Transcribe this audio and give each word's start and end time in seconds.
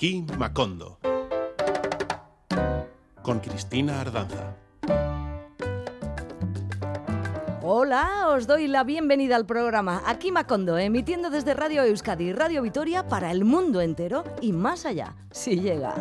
Aquí 0.00 0.24
Macondo. 0.38 0.98
Con 3.20 3.38
Cristina 3.40 4.00
Ardanza. 4.00 4.56
Hola, 7.60 8.28
os 8.30 8.46
doy 8.46 8.66
la 8.66 8.82
bienvenida 8.82 9.36
al 9.36 9.44
programa 9.44 10.02
Aquí 10.06 10.32
Macondo, 10.32 10.78
emitiendo 10.78 11.28
desde 11.28 11.52
Radio 11.52 11.84
Euskadi 11.84 12.32
Radio 12.32 12.62
Vitoria 12.62 13.08
para 13.08 13.30
el 13.30 13.44
mundo 13.44 13.82
entero 13.82 14.24
y 14.40 14.54
más 14.54 14.86
allá, 14.86 15.16
si 15.32 15.60
llega. 15.60 15.94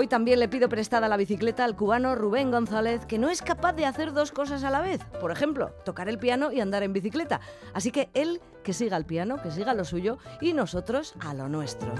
Hoy 0.00 0.06
también 0.06 0.38
le 0.38 0.46
pido 0.46 0.68
prestada 0.68 1.08
la 1.08 1.16
bicicleta 1.16 1.64
al 1.64 1.74
cubano 1.74 2.14
Rubén 2.14 2.52
González, 2.52 3.04
que 3.04 3.18
no 3.18 3.30
es 3.30 3.42
capaz 3.42 3.72
de 3.72 3.84
hacer 3.84 4.12
dos 4.12 4.30
cosas 4.30 4.62
a 4.62 4.70
la 4.70 4.80
vez. 4.80 5.00
Por 5.20 5.32
ejemplo, 5.32 5.72
tocar 5.84 6.08
el 6.08 6.20
piano 6.20 6.52
y 6.52 6.60
andar 6.60 6.84
en 6.84 6.92
bicicleta. 6.92 7.40
Así 7.74 7.90
que 7.90 8.08
él 8.14 8.40
que 8.62 8.72
siga 8.72 8.96
el 8.96 9.06
piano, 9.06 9.42
que 9.42 9.50
siga 9.50 9.74
lo 9.74 9.84
suyo 9.84 10.18
y 10.40 10.52
nosotros 10.52 11.14
a 11.18 11.34
lo 11.34 11.48
nuestro. 11.48 11.92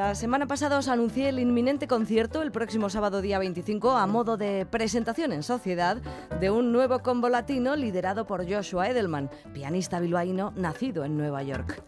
La 0.00 0.14
semana 0.14 0.46
pasada 0.46 0.78
os 0.78 0.88
anuncié 0.88 1.28
el 1.28 1.38
inminente 1.38 1.86
concierto 1.86 2.40
el 2.40 2.52
próximo 2.52 2.88
sábado 2.88 3.20
día 3.20 3.38
25 3.38 3.98
a 3.98 4.06
modo 4.06 4.38
de 4.38 4.64
presentación 4.64 5.30
en 5.30 5.42
sociedad 5.42 5.98
de 6.40 6.50
un 6.50 6.72
nuevo 6.72 7.00
combo 7.00 7.28
latino 7.28 7.76
liderado 7.76 8.26
por 8.26 8.50
Joshua 8.50 8.88
Edelman, 8.88 9.28
pianista 9.52 10.00
bilbaíno 10.00 10.54
nacido 10.56 11.04
en 11.04 11.18
Nueva 11.18 11.42
York. 11.42 11.82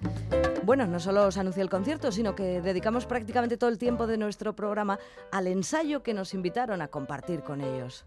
Bueno, 0.62 0.86
no 0.86 1.00
solo 1.00 1.24
os 1.24 1.38
anuncié 1.38 1.62
el 1.62 1.70
concierto, 1.70 2.12
sino 2.12 2.34
que 2.34 2.60
dedicamos 2.60 3.06
prácticamente 3.06 3.56
todo 3.56 3.70
el 3.70 3.78
tiempo 3.78 4.06
de 4.06 4.18
nuestro 4.18 4.54
programa 4.54 4.98
al 5.30 5.46
ensayo 5.46 6.02
que 6.02 6.12
nos 6.12 6.34
invitaron 6.34 6.82
a 6.82 6.88
compartir 6.88 7.40
con 7.40 7.62
ellos. 7.62 8.04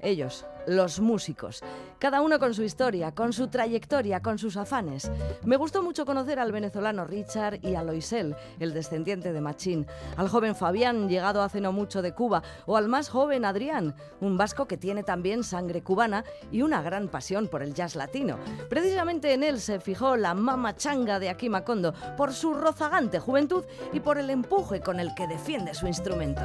Ellos, 0.00 0.46
los 0.66 1.00
músicos, 1.00 1.62
cada 1.98 2.20
uno 2.20 2.38
con 2.38 2.54
su 2.54 2.62
historia, 2.62 3.12
con 3.12 3.32
su 3.32 3.48
trayectoria, 3.48 4.20
con 4.20 4.38
sus 4.38 4.56
afanes. 4.56 5.10
Me 5.44 5.56
gustó 5.56 5.82
mucho 5.82 6.06
conocer 6.06 6.38
al 6.38 6.52
venezolano 6.52 7.04
Richard 7.04 7.58
y 7.64 7.74
a 7.74 7.82
Loisel, 7.82 8.36
el 8.60 8.74
descendiente 8.74 9.32
de 9.32 9.40
Machín, 9.40 9.86
al 10.16 10.28
joven 10.28 10.54
Fabián, 10.54 11.08
llegado 11.08 11.42
hace 11.42 11.60
no 11.60 11.72
mucho 11.72 12.02
de 12.02 12.12
Cuba, 12.12 12.42
o 12.66 12.76
al 12.76 12.88
más 12.88 13.08
joven 13.08 13.44
Adrián, 13.44 13.94
un 14.20 14.36
vasco 14.36 14.66
que 14.66 14.76
tiene 14.76 15.02
también 15.02 15.42
sangre 15.42 15.82
cubana 15.82 16.24
y 16.52 16.62
una 16.62 16.82
gran 16.82 17.08
pasión 17.08 17.48
por 17.48 17.62
el 17.62 17.74
jazz 17.74 17.96
latino. 17.96 18.38
Precisamente 18.68 19.32
en 19.32 19.42
él 19.42 19.60
se 19.60 19.80
fijó 19.80 20.16
la 20.16 20.34
mama 20.34 20.76
changa 20.76 21.18
de 21.18 21.30
Akima 21.30 21.64
Kondo, 21.64 21.94
por 22.16 22.32
su 22.32 22.54
rozagante 22.54 23.18
juventud 23.18 23.64
y 23.92 24.00
por 24.00 24.18
el 24.18 24.30
empuje 24.30 24.80
con 24.80 25.00
el 25.00 25.14
que 25.14 25.26
defiende 25.26 25.74
su 25.74 25.86
instrumento. 25.86 26.44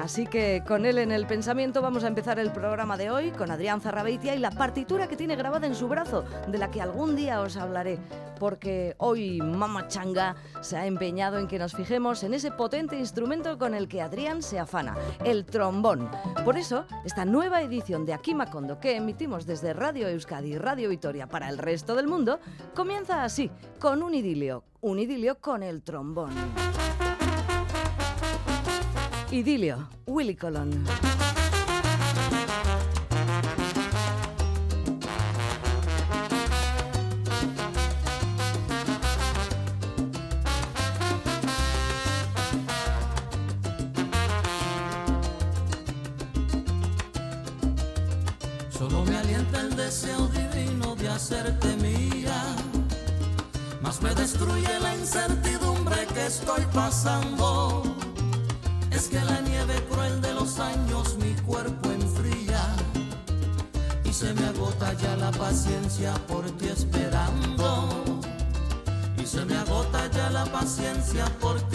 Así 0.00 0.26
que 0.26 0.62
con 0.66 0.86
él 0.86 0.96
en 0.96 1.12
el 1.12 1.26
pensamiento 1.26 1.82
vamos 1.82 2.04
a 2.04 2.08
empezar 2.08 2.38
el 2.38 2.50
programa 2.52 2.96
de 2.96 3.10
hoy 3.10 3.32
con 3.32 3.50
Adrián 3.50 3.82
Zarrabeitia 3.82 4.34
y 4.34 4.38
la 4.38 4.50
partitura 4.50 5.08
que 5.08 5.16
tiene 5.16 5.36
grabada 5.36 5.66
en 5.66 5.74
su 5.74 5.88
brazo, 5.88 6.24
de 6.48 6.56
la 6.56 6.70
que 6.70 6.80
algún 6.80 7.16
día 7.16 7.42
os 7.42 7.58
hablaré, 7.58 7.98
porque 8.38 8.94
hoy 8.96 9.42
Mama 9.42 9.88
Changa 9.88 10.36
se 10.62 10.78
ha 10.78 10.86
empeñado 10.86 11.36
en 11.38 11.46
que 11.46 11.58
nos 11.58 11.74
fijemos 11.74 12.22
en 12.22 12.32
ese 12.32 12.50
potente 12.50 12.98
instrumento 12.98 13.58
con 13.58 13.74
el 13.74 13.88
que 13.88 14.00
Adrián 14.00 14.42
se 14.42 14.58
afana, 14.58 14.96
el 15.22 15.44
trombón. 15.44 16.10
Por 16.46 16.56
eso, 16.56 16.86
esta 17.04 17.26
nueva 17.26 17.60
edición 17.60 18.06
de 18.06 18.14
Aquí 18.14 18.34
Macondo 18.34 18.80
que 18.80 18.96
emitimos 18.96 19.44
desde 19.44 19.74
Radio 19.74 20.08
Euskadi 20.08 20.54
y 20.54 20.58
Radio 20.58 20.88
Vitoria 20.88 21.26
para 21.26 21.50
el 21.50 21.58
resto 21.58 21.94
del 21.94 22.06
mundo, 22.06 22.40
comienza 22.74 23.22
así, 23.22 23.50
con 23.78 24.02
un 24.02 24.14
idilio, 24.14 24.64
un 24.80 24.98
idilio 24.98 25.38
con 25.40 25.62
el 25.62 25.82
trombón. 25.82 26.30
Idilio, 29.32 29.88
Willy 30.06 30.34
Colón. 30.34 30.84
Solo 48.70 49.04
me 49.04 49.16
alienta 49.16 49.60
el 49.60 49.76
deseo 49.76 50.26
divino 50.28 50.96
de 50.96 51.08
hacerte 51.08 51.76
mía, 51.76 52.56
más 53.80 54.02
me 54.02 54.12
destruye 54.12 54.80
la 54.80 54.96
incertidumbre 54.96 56.04
que 56.12 56.26
estoy 56.26 56.64
pasando. 56.74 57.89
Que 59.10 59.20
la 59.24 59.40
nieve 59.40 59.74
cruel 59.90 60.20
de 60.20 60.32
los 60.34 60.60
años 60.60 61.16
mi 61.16 61.34
cuerpo 61.42 61.90
enfría 61.90 62.76
y 64.04 64.12
se 64.12 64.32
me 64.34 64.46
agota 64.46 64.92
ya 64.94 65.16
la 65.16 65.30
paciencia 65.32 66.14
por 66.28 66.44
ti 66.52 66.68
esperando. 66.68 68.20
Y 69.18 69.26
se 69.26 69.44
me 69.44 69.56
agota 69.56 70.08
ya 70.12 70.30
la 70.30 70.44
paciencia 70.44 71.24
por 71.40 71.60
ti 71.62 71.69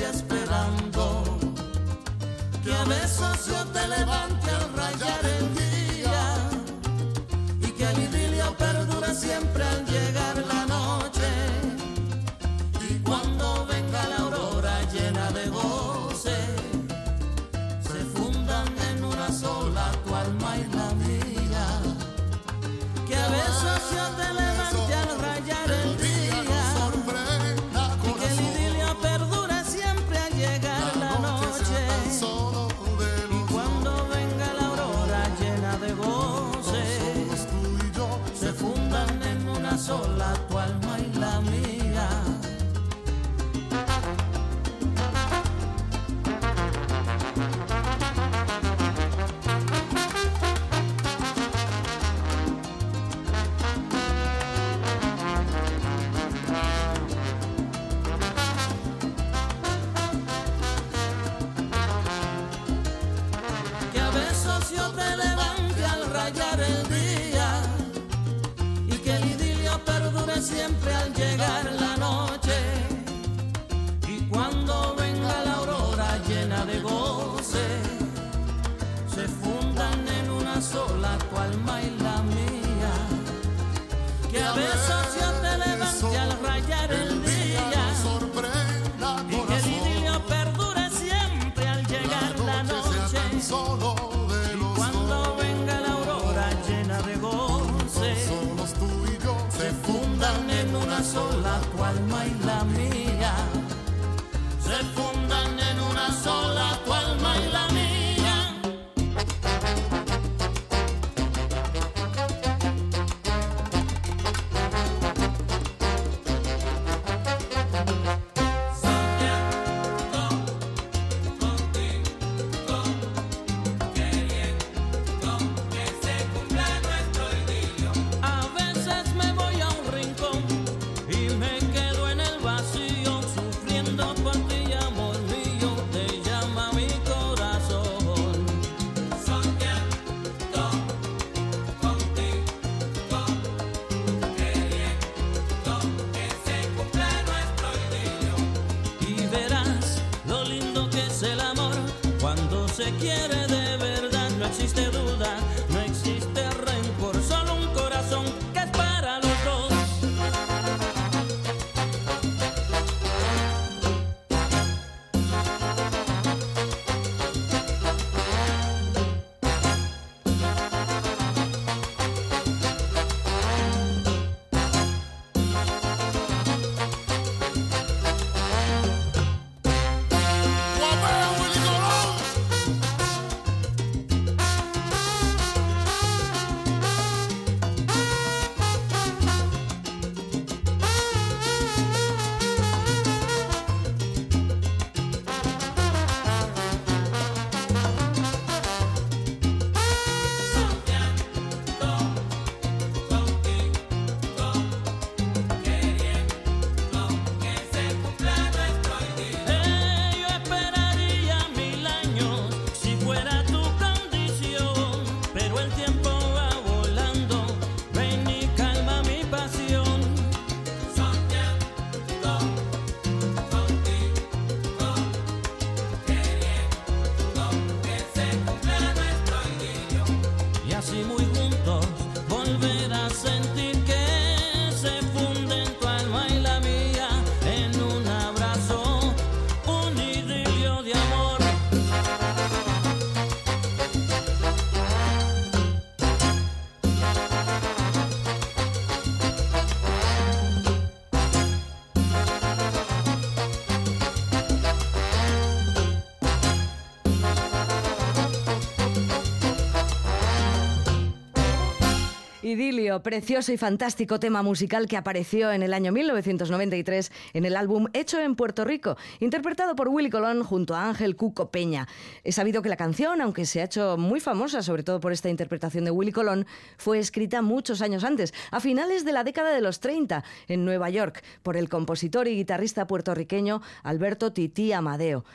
Idilio, 262.56 263.04
precioso 263.04 263.52
y 263.52 263.58
fantástico 263.58 264.18
tema 264.18 264.42
musical 264.42 264.88
que 264.88 264.96
apareció 264.96 265.52
en 265.52 265.62
el 265.62 265.74
año 265.74 265.92
1993 265.92 267.12
en 267.34 267.44
el 267.44 267.58
álbum 267.58 267.88
Hecho 267.92 268.18
en 268.22 268.38
Puerto 268.38 268.64
Rico, 268.64 268.96
interpretado 269.20 269.76
por 269.76 269.90
Willy 269.90 270.10
Colón 270.10 270.42
junto 270.42 270.74
a 270.74 270.88
Ángel 270.88 271.18
Cuco 271.18 271.52
Peña. 271.52 271.86
He 272.24 272.32
sabido 272.32 272.62
que 272.62 272.70
la 272.70 272.78
canción, 272.78 273.20
aunque 273.20 273.46
se 273.46 273.60
ha 273.60 273.66
hecho 273.66 273.98
muy 273.98 274.22
famosa, 274.22 274.64
sobre 274.64 274.84
todo 274.84 275.02
por 275.02 275.12
esta 275.12 275.30
interpretación 275.30 275.84
de 275.84 275.92
Willy 275.92 276.14
Colón, 276.14 276.46
fue 276.78 276.98
escrita 276.98 277.42
muchos 277.42 277.82
años 277.82 278.06
antes, 278.06 278.34
a 278.52 278.62
finales 278.62 279.04
de 279.04 279.12
la 279.12 279.26
década 279.26 279.54
de 279.54 279.60
los 279.60 279.82
30, 279.82 280.24
en 280.48 280.64
Nueva 280.64 280.90
York, 280.90 281.24
por 281.44 281.58
el 281.58 281.68
compositor 281.68 282.30
y 282.30 282.38
guitarrista 282.38 282.88
puertorriqueño 282.88 283.62
Alberto 283.84 284.32
Tití 284.32 284.72
Amadeo. 284.72 285.26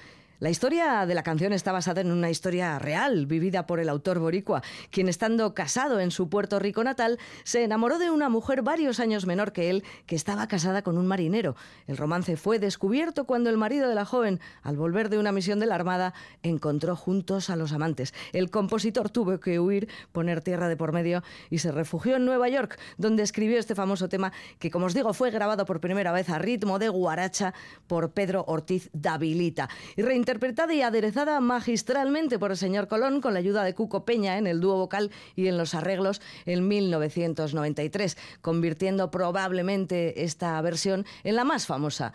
La 0.40 0.48
historia 0.48 1.04
de 1.04 1.14
la 1.14 1.22
canción 1.22 1.52
está 1.52 1.70
basada 1.70 2.00
en 2.00 2.10
una 2.10 2.30
historia 2.30 2.78
real, 2.78 3.26
vivida 3.26 3.66
por 3.66 3.78
el 3.78 3.90
autor 3.90 4.20
boricua, 4.20 4.62
quien 4.90 5.06
estando 5.10 5.52
casado 5.52 6.00
en 6.00 6.10
su 6.10 6.30
Puerto 6.30 6.58
Rico 6.58 6.82
natal, 6.82 7.18
se 7.44 7.62
enamoró 7.62 7.98
de 7.98 8.10
una 8.10 8.30
mujer 8.30 8.62
varios 8.62 9.00
años 9.00 9.26
menor 9.26 9.52
que 9.52 9.68
él, 9.68 9.84
que 10.06 10.16
estaba 10.16 10.48
casada 10.48 10.80
con 10.80 10.96
un 10.96 11.06
marinero. 11.06 11.56
El 11.86 11.98
romance 11.98 12.38
fue 12.38 12.58
descubierto 12.58 13.24
cuando 13.26 13.50
el 13.50 13.58
marido 13.58 13.86
de 13.86 13.94
la 13.94 14.06
joven, 14.06 14.40
al 14.62 14.78
volver 14.78 15.10
de 15.10 15.18
una 15.18 15.30
misión 15.30 15.60
de 15.60 15.66
la 15.66 15.74
Armada, 15.74 16.14
encontró 16.42 16.96
juntos 16.96 17.50
a 17.50 17.56
los 17.56 17.74
amantes. 17.74 18.14
El 18.32 18.50
compositor 18.50 19.10
tuvo 19.10 19.40
que 19.40 19.60
huir, 19.60 19.88
poner 20.10 20.40
tierra 20.40 20.70
de 20.70 20.76
por 20.78 20.92
medio 20.92 21.22
y 21.50 21.58
se 21.58 21.70
refugió 21.70 22.16
en 22.16 22.24
Nueva 22.24 22.48
York, 22.48 22.78
donde 22.96 23.24
escribió 23.24 23.58
este 23.58 23.74
famoso 23.74 24.08
tema 24.08 24.32
que, 24.58 24.70
como 24.70 24.86
os 24.86 24.94
digo, 24.94 25.12
fue 25.12 25.30
grabado 25.30 25.66
por 25.66 25.80
primera 25.80 26.12
vez 26.12 26.30
a 26.30 26.38
ritmo 26.38 26.78
de 26.78 26.88
guaracha 26.88 27.52
por 27.86 28.12
Pedro 28.12 28.46
Ortiz 28.48 28.88
Davilita 28.94 29.68
y 29.96 30.02
interpretada 30.30 30.72
y 30.72 30.82
aderezada 30.82 31.40
magistralmente 31.40 32.38
por 32.38 32.52
el 32.52 32.56
señor 32.56 32.86
Colón 32.86 33.20
con 33.20 33.32
la 33.32 33.40
ayuda 33.40 33.64
de 33.64 33.74
Cuco 33.74 34.04
Peña 34.04 34.38
en 34.38 34.46
el 34.46 34.60
dúo 34.60 34.76
vocal 34.76 35.10
y 35.34 35.48
en 35.48 35.58
los 35.58 35.74
arreglos 35.74 36.22
en 36.46 36.68
1993, 36.68 38.16
convirtiendo 38.40 39.10
probablemente 39.10 40.22
esta 40.22 40.62
versión 40.62 41.04
en 41.24 41.34
la 41.34 41.42
más 41.42 41.66
famosa 41.66 42.12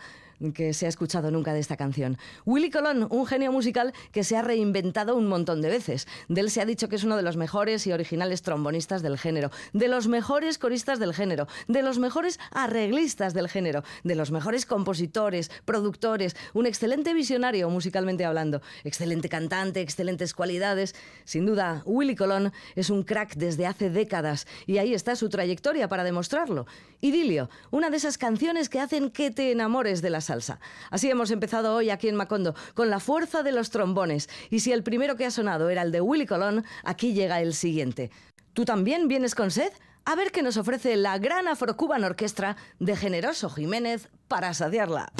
que 0.54 0.72
se 0.72 0.86
ha 0.86 0.88
escuchado 0.88 1.30
nunca 1.30 1.52
de 1.52 1.60
esta 1.60 1.76
canción. 1.76 2.18
Willy 2.46 2.70
Colón, 2.70 3.06
un 3.10 3.26
genio 3.26 3.52
musical 3.52 3.92
que 4.12 4.24
se 4.24 4.36
ha 4.36 4.42
reinventado 4.42 5.16
un 5.16 5.28
montón 5.28 5.60
de 5.60 5.68
veces. 5.68 6.06
De 6.28 6.46
se 6.48 6.60
ha 6.60 6.64
dicho 6.64 6.88
que 6.88 6.96
es 6.96 7.04
uno 7.04 7.16
de 7.16 7.22
los 7.22 7.36
mejores 7.36 7.86
y 7.86 7.92
originales 7.92 8.42
trombonistas 8.42 9.02
del 9.02 9.18
género, 9.18 9.50
de 9.72 9.88
los 9.88 10.06
mejores 10.06 10.58
coristas 10.58 10.98
del 10.98 11.12
género, 11.12 11.48
de 11.66 11.82
los 11.82 11.98
mejores 11.98 12.38
arreglistas 12.52 13.34
del 13.34 13.48
género, 13.48 13.82
de 14.04 14.14
los 14.14 14.30
mejores 14.30 14.64
compositores, 14.64 15.50
productores, 15.64 16.36
un 16.54 16.66
excelente 16.66 17.14
visionario 17.14 17.68
musicalmente 17.68 18.24
hablando, 18.24 18.62
excelente 18.84 19.28
cantante, 19.28 19.80
excelentes 19.80 20.34
cualidades. 20.34 20.94
Sin 21.24 21.46
duda, 21.46 21.82
Willy 21.84 22.14
Colón 22.14 22.52
es 22.76 22.90
un 22.90 23.02
crack 23.02 23.34
desde 23.34 23.66
hace 23.66 23.90
décadas 23.90 24.46
y 24.66 24.78
ahí 24.78 24.94
está 24.94 25.16
su 25.16 25.28
trayectoria 25.28 25.88
para 25.88 26.04
demostrarlo. 26.04 26.66
Idilio, 27.00 27.50
una 27.70 27.90
de 27.90 27.96
esas 27.96 28.18
canciones 28.18 28.68
que 28.68 28.80
hacen 28.80 29.10
que 29.10 29.30
te 29.30 29.50
enamores 29.50 30.00
de 30.00 30.10
las 30.10 30.25
salsa. 30.26 30.60
Así 30.90 31.10
hemos 31.10 31.30
empezado 31.30 31.74
hoy 31.74 31.90
aquí 31.90 32.08
en 32.08 32.16
Macondo, 32.16 32.54
con 32.74 32.90
la 32.90 33.00
fuerza 33.00 33.42
de 33.42 33.52
los 33.52 33.70
trombones. 33.70 34.28
Y 34.50 34.60
si 34.60 34.72
el 34.72 34.82
primero 34.82 35.16
que 35.16 35.26
ha 35.26 35.30
sonado 35.30 35.70
era 35.70 35.82
el 35.82 35.92
de 35.92 36.00
Willy 36.00 36.26
Colón, 36.26 36.64
aquí 36.84 37.14
llega 37.14 37.40
el 37.40 37.54
siguiente. 37.54 38.10
¿Tú 38.52 38.64
también 38.64 39.08
vienes 39.08 39.34
con 39.34 39.50
sed? 39.50 39.72
A 40.04 40.14
ver 40.14 40.30
qué 40.30 40.42
nos 40.42 40.56
ofrece 40.56 40.96
la 40.96 41.18
gran 41.18 41.48
Afrocuban 41.48 42.04
Orquestra 42.04 42.56
de 42.78 42.96
Generoso 42.96 43.50
Jiménez 43.50 44.08
para 44.28 44.54
saciarla. 44.54 45.12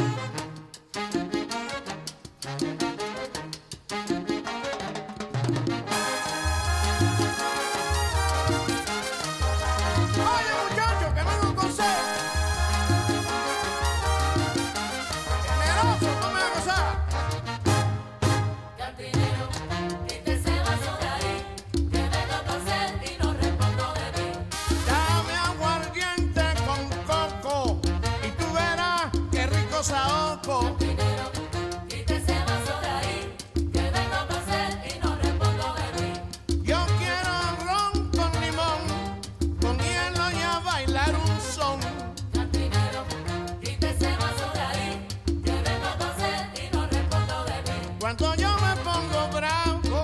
pongo 48.96 49.28
bravo, 49.36 50.02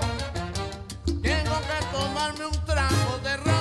tengo 1.05 1.55
que 1.67 1.85
tomarme 1.91 2.45
un 2.45 2.65
trago 2.65 3.17
de. 3.23 3.52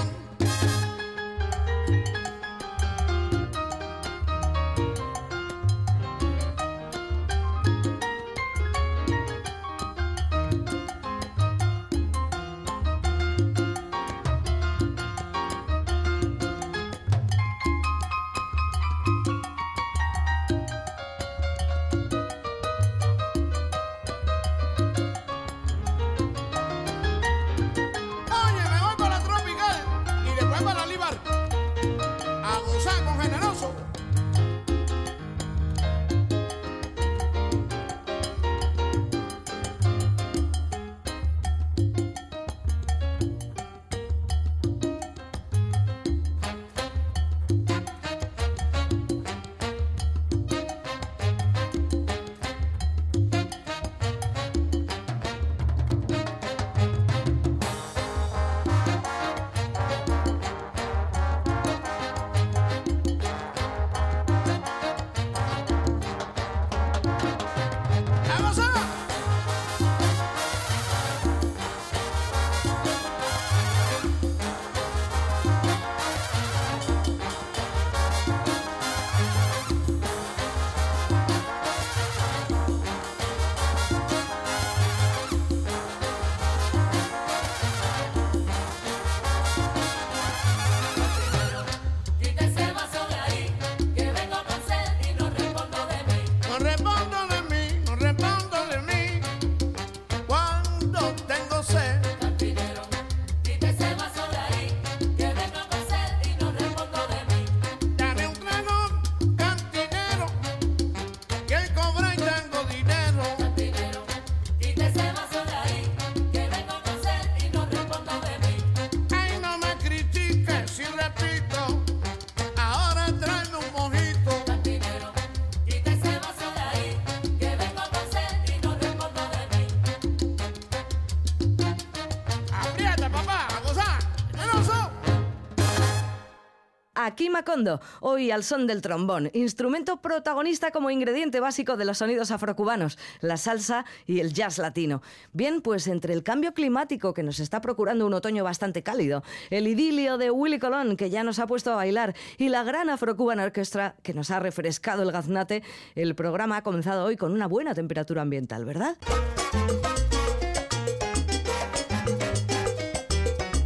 Aquí 137.04 137.30
Macondo, 137.30 137.80
hoy 138.00 138.30
al 138.30 138.44
son 138.44 138.68
del 138.68 138.80
trombón, 138.80 139.28
instrumento 139.34 140.00
protagonista 140.00 140.70
como 140.70 140.88
ingrediente 140.88 141.40
básico 141.40 141.76
de 141.76 141.84
los 141.84 141.98
sonidos 141.98 142.30
afrocubanos, 142.30 142.96
la 143.20 143.36
salsa 143.36 143.84
y 144.06 144.20
el 144.20 144.32
jazz 144.32 144.58
latino. 144.58 145.02
Bien, 145.32 145.62
pues 145.62 145.88
entre 145.88 146.14
el 146.14 146.22
cambio 146.22 146.54
climático 146.54 147.12
que 147.12 147.24
nos 147.24 147.40
está 147.40 147.60
procurando 147.60 148.06
un 148.06 148.14
otoño 148.14 148.44
bastante 148.44 148.84
cálido, 148.84 149.24
el 149.50 149.66
idilio 149.66 150.16
de 150.16 150.30
Willy 150.30 150.60
Colón 150.60 150.96
que 150.96 151.10
ya 151.10 151.24
nos 151.24 151.40
ha 151.40 151.48
puesto 151.48 151.72
a 151.72 151.76
bailar 151.76 152.14
y 152.38 152.50
la 152.50 152.62
gran 152.62 152.88
afrocubana 152.88 153.42
orquestra 153.42 153.96
que 154.04 154.14
nos 154.14 154.30
ha 154.30 154.38
refrescado 154.38 155.02
el 155.02 155.10
gaznate, 155.10 155.64
el 155.96 156.14
programa 156.14 156.58
ha 156.58 156.62
comenzado 156.62 157.04
hoy 157.04 157.16
con 157.16 157.32
una 157.32 157.48
buena 157.48 157.74
temperatura 157.74 158.22
ambiental, 158.22 158.64
¿verdad? 158.64 158.96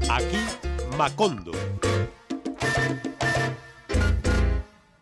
Aquí 0.09 0.39
Macondo. 0.97 1.76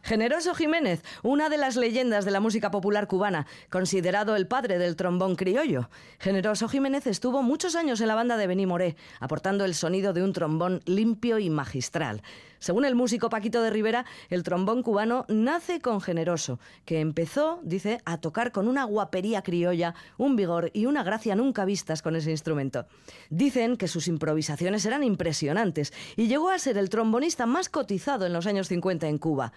Generoso 0.05 0.55
Jiménez, 0.55 1.03
una 1.23 1.49
de 1.49 1.57
las 1.57 1.77
leyendas 1.77 2.27
de 2.27 2.31
la 2.31 2.39
música 2.39 2.71
popular 2.71 3.07
cubana, 3.07 3.47
considerado 3.71 4.37
el 4.37 4.47
padre 4.47 4.77
del 4.77 4.97
trombón 4.97 5.35
criollo. 5.35 5.89
Generoso 6.19 6.69
Jiménez 6.69 7.07
estuvo 7.07 7.43
muchos 7.43 7.75
años 7.75 8.03
en 8.03 8.09
la 8.09 8.15
banda 8.15 8.37
de 8.37 8.47
Benny 8.47 8.67
Moré, 8.67 8.97
aportando 9.19 9.65
el 9.65 9.75
sonido 9.75 10.13
de 10.13 10.23
un 10.23 10.35
trombón 10.35 10.83
limpio 10.85 11.39
y 11.39 11.49
magistral. 11.49 12.21
Según 12.59 12.85
el 12.85 12.95
músico 12.95 13.31
Paquito 13.31 13.63
de 13.63 13.71
Rivera, 13.71 14.05
el 14.29 14.43
trombón 14.43 14.83
cubano 14.83 15.25
nace 15.29 15.81
con 15.81 16.03
Generoso, 16.03 16.61
que 16.85 17.01
empezó, 17.01 17.61
dice, 17.63 18.03
a 18.05 18.19
tocar 18.19 18.53
con 18.53 18.69
una 18.69 18.85
guapería 18.85 19.41
criolla, 19.41 19.95
un 20.19 20.37
vigor 20.37 20.71
y 20.75 20.85
una 20.85 21.03
gracia 21.03 21.35
nunca 21.35 21.65
vistas 21.65 22.03
con 22.03 22.15
ese 22.15 22.31
instrumento. 22.31 22.85
Dicen 23.31 23.79
que 23.79 23.89
sus 23.89 24.07
improvisaciones 24.07 24.85
eran 24.85 25.03
impresionantes 25.03 25.95
y 26.15 26.29
llegó 26.29 26.51
a 26.51 26.59
ser 26.59 26.77
el 26.77 26.91
trombonista 26.91 27.47
más 27.47 27.71
cotizado 27.71 28.27
en 28.27 28.35
los 28.35 28.47
años 28.47 28.69
50 28.69 29.09
en 29.09 29.17
Cuba. 29.17 29.55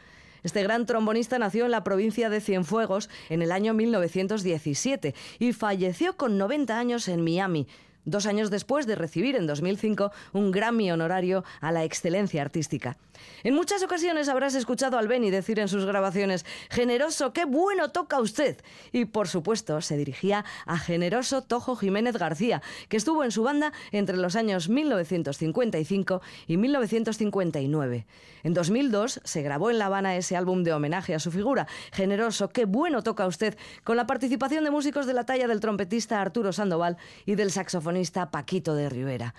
Este 0.47 0.63
gran 0.63 0.85
trombonista 0.85 1.37
nació 1.37 1.65
en 1.65 1.71
la 1.71 1.83
provincia 1.83 2.29
de 2.29 2.39
Cienfuegos 2.39 3.09
en 3.27 3.41
el 3.41 3.51
año 3.51 3.73
1917 3.73 5.13
y 5.39 5.51
falleció 5.51 6.15
con 6.15 6.37
90 6.37 6.79
años 6.79 7.09
en 7.09 7.21
Miami, 7.21 7.67
dos 8.07 8.25
años 8.25 8.49
después 8.49 8.87
de 8.87 8.95
recibir 8.95 9.35
en 9.35 9.45
2005 9.45 10.11
un 10.33 10.51
Grammy 10.51 10.91
honorario 10.91 11.43
a 11.61 11.71
la 11.71 11.83
excelencia 11.83 12.41
artística. 12.41 12.97
En 13.43 13.53
muchas 13.53 13.83
ocasiones 13.83 14.29
habrás 14.29 14.55
escuchado 14.55 14.97
al 14.97 15.07
Benny 15.07 15.29
decir 15.29 15.59
en 15.59 15.67
sus 15.67 15.85
grabaciones, 15.85 16.45
generoso, 16.69 17.33
qué 17.33 17.45
bueno 17.45 17.89
toca 17.89 18.19
usted. 18.19 18.57
Y 18.91 19.05
por 19.05 19.27
supuesto 19.27 19.81
se 19.81 19.97
dirigía 19.97 20.45
a 20.65 20.77
generoso 20.77 21.41
Tojo 21.41 21.75
Jiménez 21.75 22.17
García, 22.17 22.61
que 22.89 22.97
estuvo 22.97 23.23
en 23.23 23.31
su 23.31 23.43
banda 23.43 23.73
entre 23.91 24.17
los 24.17 24.35
años 24.35 24.69
1955 24.69 26.21
y 26.47 26.57
1959. 26.57 28.05
En 28.43 28.53
2002 28.53 29.19
se 29.23 29.41
grabó 29.41 29.69
en 29.69 29.79
La 29.79 29.87
Habana 29.87 30.15
ese 30.15 30.37
álbum 30.37 30.63
de 30.63 30.73
homenaje 30.73 31.13
a 31.13 31.19
su 31.19 31.31
figura, 31.31 31.67
generoso, 31.91 32.49
qué 32.49 32.65
bueno 32.65 33.03
toca 33.03 33.27
usted, 33.27 33.57
con 33.83 33.97
la 33.97 34.07
participación 34.07 34.63
de 34.63 34.71
músicos 34.71 35.05
de 35.05 35.13
la 35.13 35.25
talla 35.25 35.47
del 35.47 35.59
trompetista 35.59 36.21
Arturo 36.21 36.53
Sandoval 36.53 36.97
y 37.25 37.35
del 37.35 37.51
saxofonista 37.51 37.96
Paquito 38.31 38.75
de 38.75 38.89
Rivera. 38.89 39.33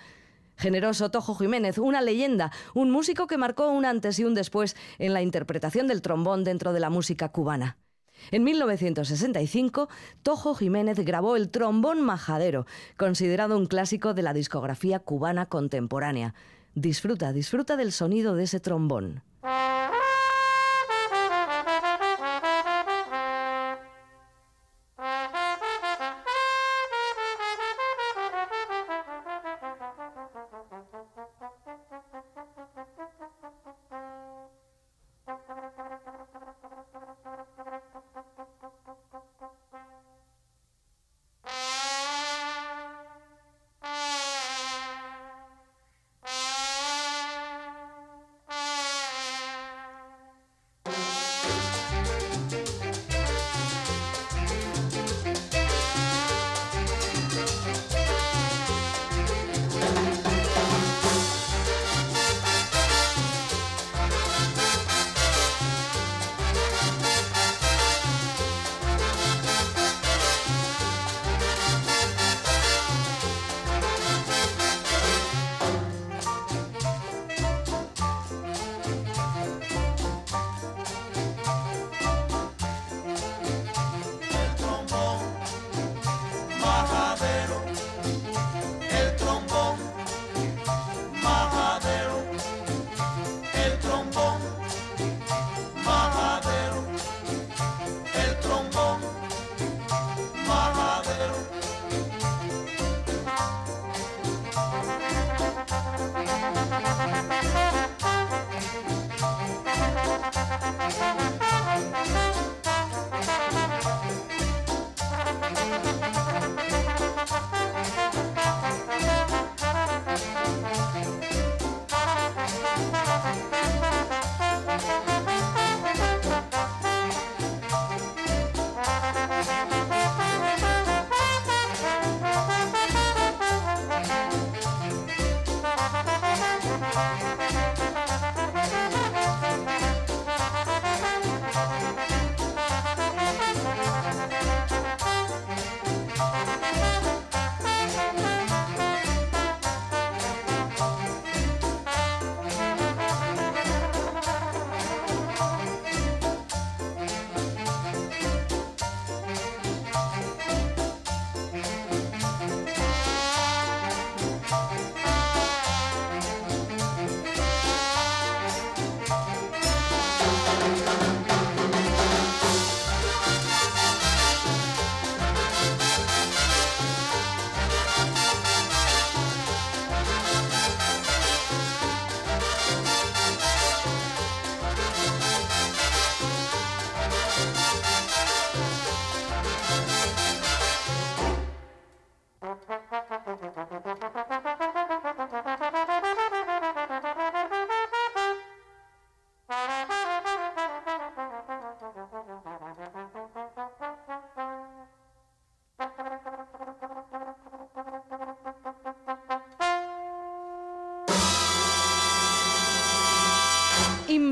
Generoso 0.57 1.09
Tojo 1.09 1.35
Jiménez, 1.35 1.77
una 1.77 2.01
leyenda, 2.01 2.51
un 2.73 2.91
músico 2.91 3.27
que 3.27 3.37
marcó 3.37 3.69
un 3.69 3.85
antes 3.85 4.19
y 4.19 4.25
un 4.25 4.35
después 4.35 4.75
en 4.97 5.13
la 5.13 5.21
interpretación 5.21 5.87
del 5.87 6.01
trombón 6.01 6.43
dentro 6.43 6.73
de 6.73 6.81
la 6.81 6.89
música 6.89 7.29
cubana. 7.29 7.77
En 8.31 8.43
1965, 8.43 9.87
Tojo 10.21 10.55
Jiménez 10.55 10.99
grabó 10.99 11.37
el 11.37 11.49
Trombón 11.49 12.01
Majadero, 12.01 12.65
considerado 12.97 13.57
un 13.57 13.67
clásico 13.67 14.13
de 14.13 14.23
la 14.23 14.33
discografía 14.33 14.99
cubana 14.99 15.45
contemporánea. 15.45 16.33
Disfruta, 16.75 17.31
disfruta 17.31 17.77
del 17.77 17.93
sonido 17.93 18.35
de 18.35 18.43
ese 18.43 18.59
trombón. 18.59 19.23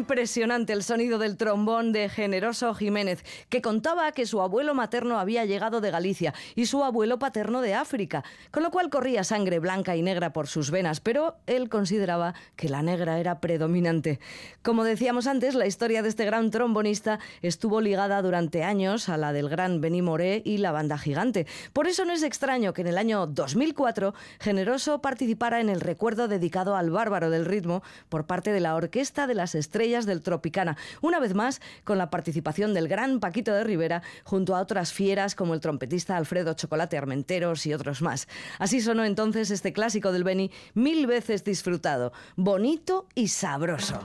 Impresionante 0.08 0.72
el 0.72 0.84
sonido 0.84 1.20
del 1.20 1.36
trombón 1.36 1.92
de 1.92 2.08
Generoso 2.08 2.74
Jiménez, 2.74 3.26
contaba 3.62 4.12
que 4.12 4.26
su 4.26 4.42
abuelo 4.42 4.74
materno 4.74 5.20
había 5.20 5.46
llegado 5.46 5.82
de 5.82 5.92
Galicia 5.92 6.34
y 6.56 6.66
su 6.66 6.84
abuelo 6.84 7.20
paterno 7.20 7.62
de 7.62 7.74
África, 7.74 8.24
con 8.52 8.64
lo 8.64 8.72
cual 8.72 8.90
corría 8.90 9.24
sangre 9.24 9.60
blanca 9.60 9.96
y 9.96 10.02
negra 10.02 10.34
por 10.34 10.48
sus 10.48 10.72
venas, 10.72 11.00
pero 11.00 11.36
él 11.48 11.70
consideraba 11.70 12.34
que 12.56 12.70
la 12.70 12.82
negra 12.82 13.20
era 13.20 13.40
predominante. 13.40 14.20
Como 14.62 14.84
decíamos 14.84 15.28
antes, 15.28 15.56
la 15.56 15.68
historia 15.68 16.02
de 16.02 16.10
este 16.10 16.26
gran 16.26 16.52
trombonista 16.52 17.20
estuvo 17.42 17.82
ligada 17.82 18.22
durante 18.22 18.64
años 18.64 19.10
a 19.10 19.18
la 19.18 19.34
del 19.34 19.50
gran 19.50 19.82
Benny 19.82 20.02
Moré 20.02 20.42
y 20.46 20.58
la 20.58 20.72
banda 20.72 20.98
gigante. 20.98 21.48
Por 21.74 21.88
eso 21.88 22.06
no 22.06 22.14
es 22.14 22.24
extraño 22.24 22.74
que 22.74 22.82
en 22.82 22.88
el 22.88 22.98
año 22.98 23.28
2004 23.28 24.14
Generoso 24.40 25.02
participara 25.02 25.60
en 25.60 25.70
el 25.70 25.82
recuerdo 25.82 26.28
dedicado 26.28 26.76
al 26.76 26.90
bárbaro 26.90 27.30
del 27.30 27.46
ritmo 27.46 27.84
por 28.10 28.26
parte 28.26 28.52
de 28.52 28.60
la 28.60 28.76
Orquesta 28.76 29.28
de 29.28 29.36
las 29.36 29.56
Estrellas 29.56 30.06
del 30.06 30.22
Tropicana, 30.22 30.78
una 31.02 31.20
vez 31.20 31.34
más 31.34 31.62
con 31.84 31.98
la 31.98 32.10
participación 32.10 32.74
del 32.74 32.88
gran 32.88 33.20
Paquito 33.20 33.47
de 33.54 33.64
Rivera 33.64 34.02
junto 34.24 34.56
a 34.56 34.62
otras 34.62 34.94
fieras 34.94 35.36
como 35.36 35.54
el 35.54 35.60
trompetista 35.60 36.18
Alfredo 36.18 36.54
Chocolate 36.54 36.98
Armenteros 36.98 37.66
y 37.66 37.74
otros 37.74 38.02
más. 38.02 38.28
Así 38.60 38.82
sonó 38.82 39.04
entonces 39.04 39.52
este 39.52 39.74
clásico 39.74 40.12
del 40.12 40.24
Beni 40.24 40.52
mil 40.74 41.08
veces 41.08 41.44
disfrutado, 41.44 42.14
bonito 42.36 43.08
y 43.16 43.30
sabroso. 43.30 44.00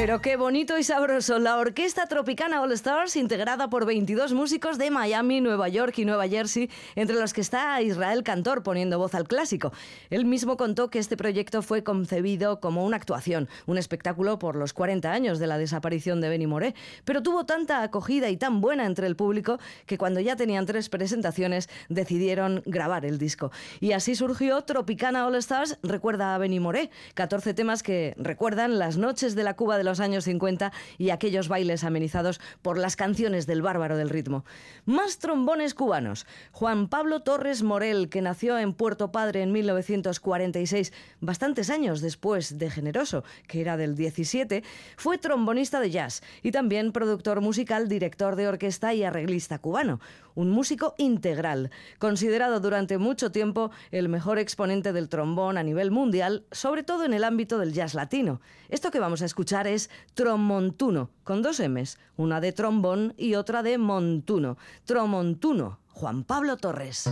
Pero 0.00 0.20
qué 0.20 0.36
bonito 0.36 0.78
y 0.78 0.84
sabroso. 0.84 1.40
La 1.40 1.56
Orquesta 1.56 2.06
Tropicana 2.06 2.62
All 2.62 2.70
Stars, 2.70 3.16
integrada 3.16 3.68
por 3.68 3.84
22 3.84 4.32
músicos 4.32 4.78
de 4.78 4.92
Miami, 4.92 5.40
Nueva 5.40 5.68
York 5.68 5.98
y 5.98 6.04
Nueva 6.04 6.28
Jersey, 6.28 6.70
entre 6.94 7.16
los 7.16 7.32
que 7.32 7.40
está 7.40 7.82
Israel 7.82 8.22
Cantor 8.22 8.62
poniendo 8.62 8.96
voz 8.96 9.16
al 9.16 9.26
clásico. 9.26 9.72
Él 10.08 10.24
mismo 10.24 10.56
contó 10.56 10.88
que 10.88 11.00
este 11.00 11.16
proyecto 11.16 11.62
fue 11.62 11.82
concebido 11.82 12.60
como 12.60 12.86
una 12.86 12.96
actuación, 12.96 13.48
un 13.66 13.76
espectáculo 13.76 14.38
por 14.38 14.54
los 14.54 14.72
40 14.72 15.10
años 15.10 15.40
de 15.40 15.48
la 15.48 15.58
desaparición 15.58 16.20
de 16.20 16.28
Benny 16.28 16.46
Moré, 16.46 16.76
pero 17.04 17.20
tuvo 17.20 17.44
tanta 17.44 17.82
acogida 17.82 18.30
y 18.30 18.36
tan 18.36 18.60
buena 18.60 18.86
entre 18.86 19.08
el 19.08 19.16
público 19.16 19.58
que 19.84 19.98
cuando 19.98 20.20
ya 20.20 20.36
tenían 20.36 20.64
tres 20.64 20.90
presentaciones 20.90 21.68
decidieron 21.88 22.62
grabar 22.66 23.04
el 23.04 23.18
disco. 23.18 23.50
Y 23.80 23.90
así 23.90 24.14
surgió 24.14 24.62
Tropicana 24.62 25.26
All 25.26 25.34
Stars, 25.34 25.76
recuerda 25.82 26.36
a 26.36 26.38
Benny 26.38 26.60
Moré, 26.60 26.90
14 27.14 27.52
temas 27.52 27.82
que 27.82 28.14
recuerdan 28.16 28.78
las 28.78 28.96
noches 28.96 29.34
de 29.34 29.42
la 29.42 29.56
Cuba 29.56 29.76
de 29.76 29.87
los 29.88 30.00
años 30.00 30.24
50 30.24 30.72
y 30.98 31.10
aquellos 31.10 31.48
bailes 31.48 31.84
amenizados 31.84 32.40
por 32.62 32.78
las 32.78 32.96
canciones 32.96 33.46
del 33.46 33.62
bárbaro 33.62 33.96
del 33.96 34.10
ritmo. 34.10 34.44
Más 34.84 35.18
trombones 35.18 35.74
cubanos. 35.74 36.26
Juan 36.52 36.88
Pablo 36.88 37.20
Torres 37.20 37.62
Morel, 37.62 38.08
que 38.08 38.22
nació 38.22 38.58
en 38.58 38.74
Puerto 38.74 39.10
Padre 39.10 39.42
en 39.42 39.52
1946, 39.52 40.92
bastantes 41.20 41.70
años 41.70 42.00
después 42.00 42.58
de 42.58 42.70
Generoso, 42.70 43.24
que 43.46 43.60
era 43.60 43.76
del 43.76 43.96
17, 43.96 44.62
fue 44.96 45.18
trombonista 45.18 45.80
de 45.80 45.90
jazz 45.90 46.22
y 46.42 46.52
también 46.52 46.92
productor 46.92 47.40
musical, 47.40 47.88
director 47.88 48.36
de 48.36 48.48
orquesta 48.48 48.92
y 48.94 49.04
arreglista 49.04 49.58
cubano. 49.58 50.00
Un 50.38 50.50
músico 50.50 50.94
integral, 50.98 51.72
considerado 51.98 52.60
durante 52.60 52.96
mucho 52.96 53.32
tiempo 53.32 53.72
el 53.90 54.08
mejor 54.08 54.38
exponente 54.38 54.92
del 54.92 55.08
trombón 55.08 55.58
a 55.58 55.64
nivel 55.64 55.90
mundial, 55.90 56.46
sobre 56.52 56.84
todo 56.84 57.04
en 57.04 57.12
el 57.12 57.24
ámbito 57.24 57.58
del 57.58 57.72
jazz 57.72 57.92
latino. 57.94 58.40
Esto 58.68 58.92
que 58.92 59.00
vamos 59.00 59.20
a 59.20 59.24
escuchar 59.24 59.66
es 59.66 59.90
Tromontuno, 60.14 61.10
con 61.24 61.42
dos 61.42 61.58
M's, 61.58 61.98
una 62.16 62.40
de 62.40 62.52
trombón 62.52 63.14
y 63.16 63.34
otra 63.34 63.64
de 63.64 63.78
montuno. 63.78 64.58
Tromontuno, 64.84 65.80
Juan 65.88 66.22
Pablo 66.22 66.56
Torres. 66.56 67.10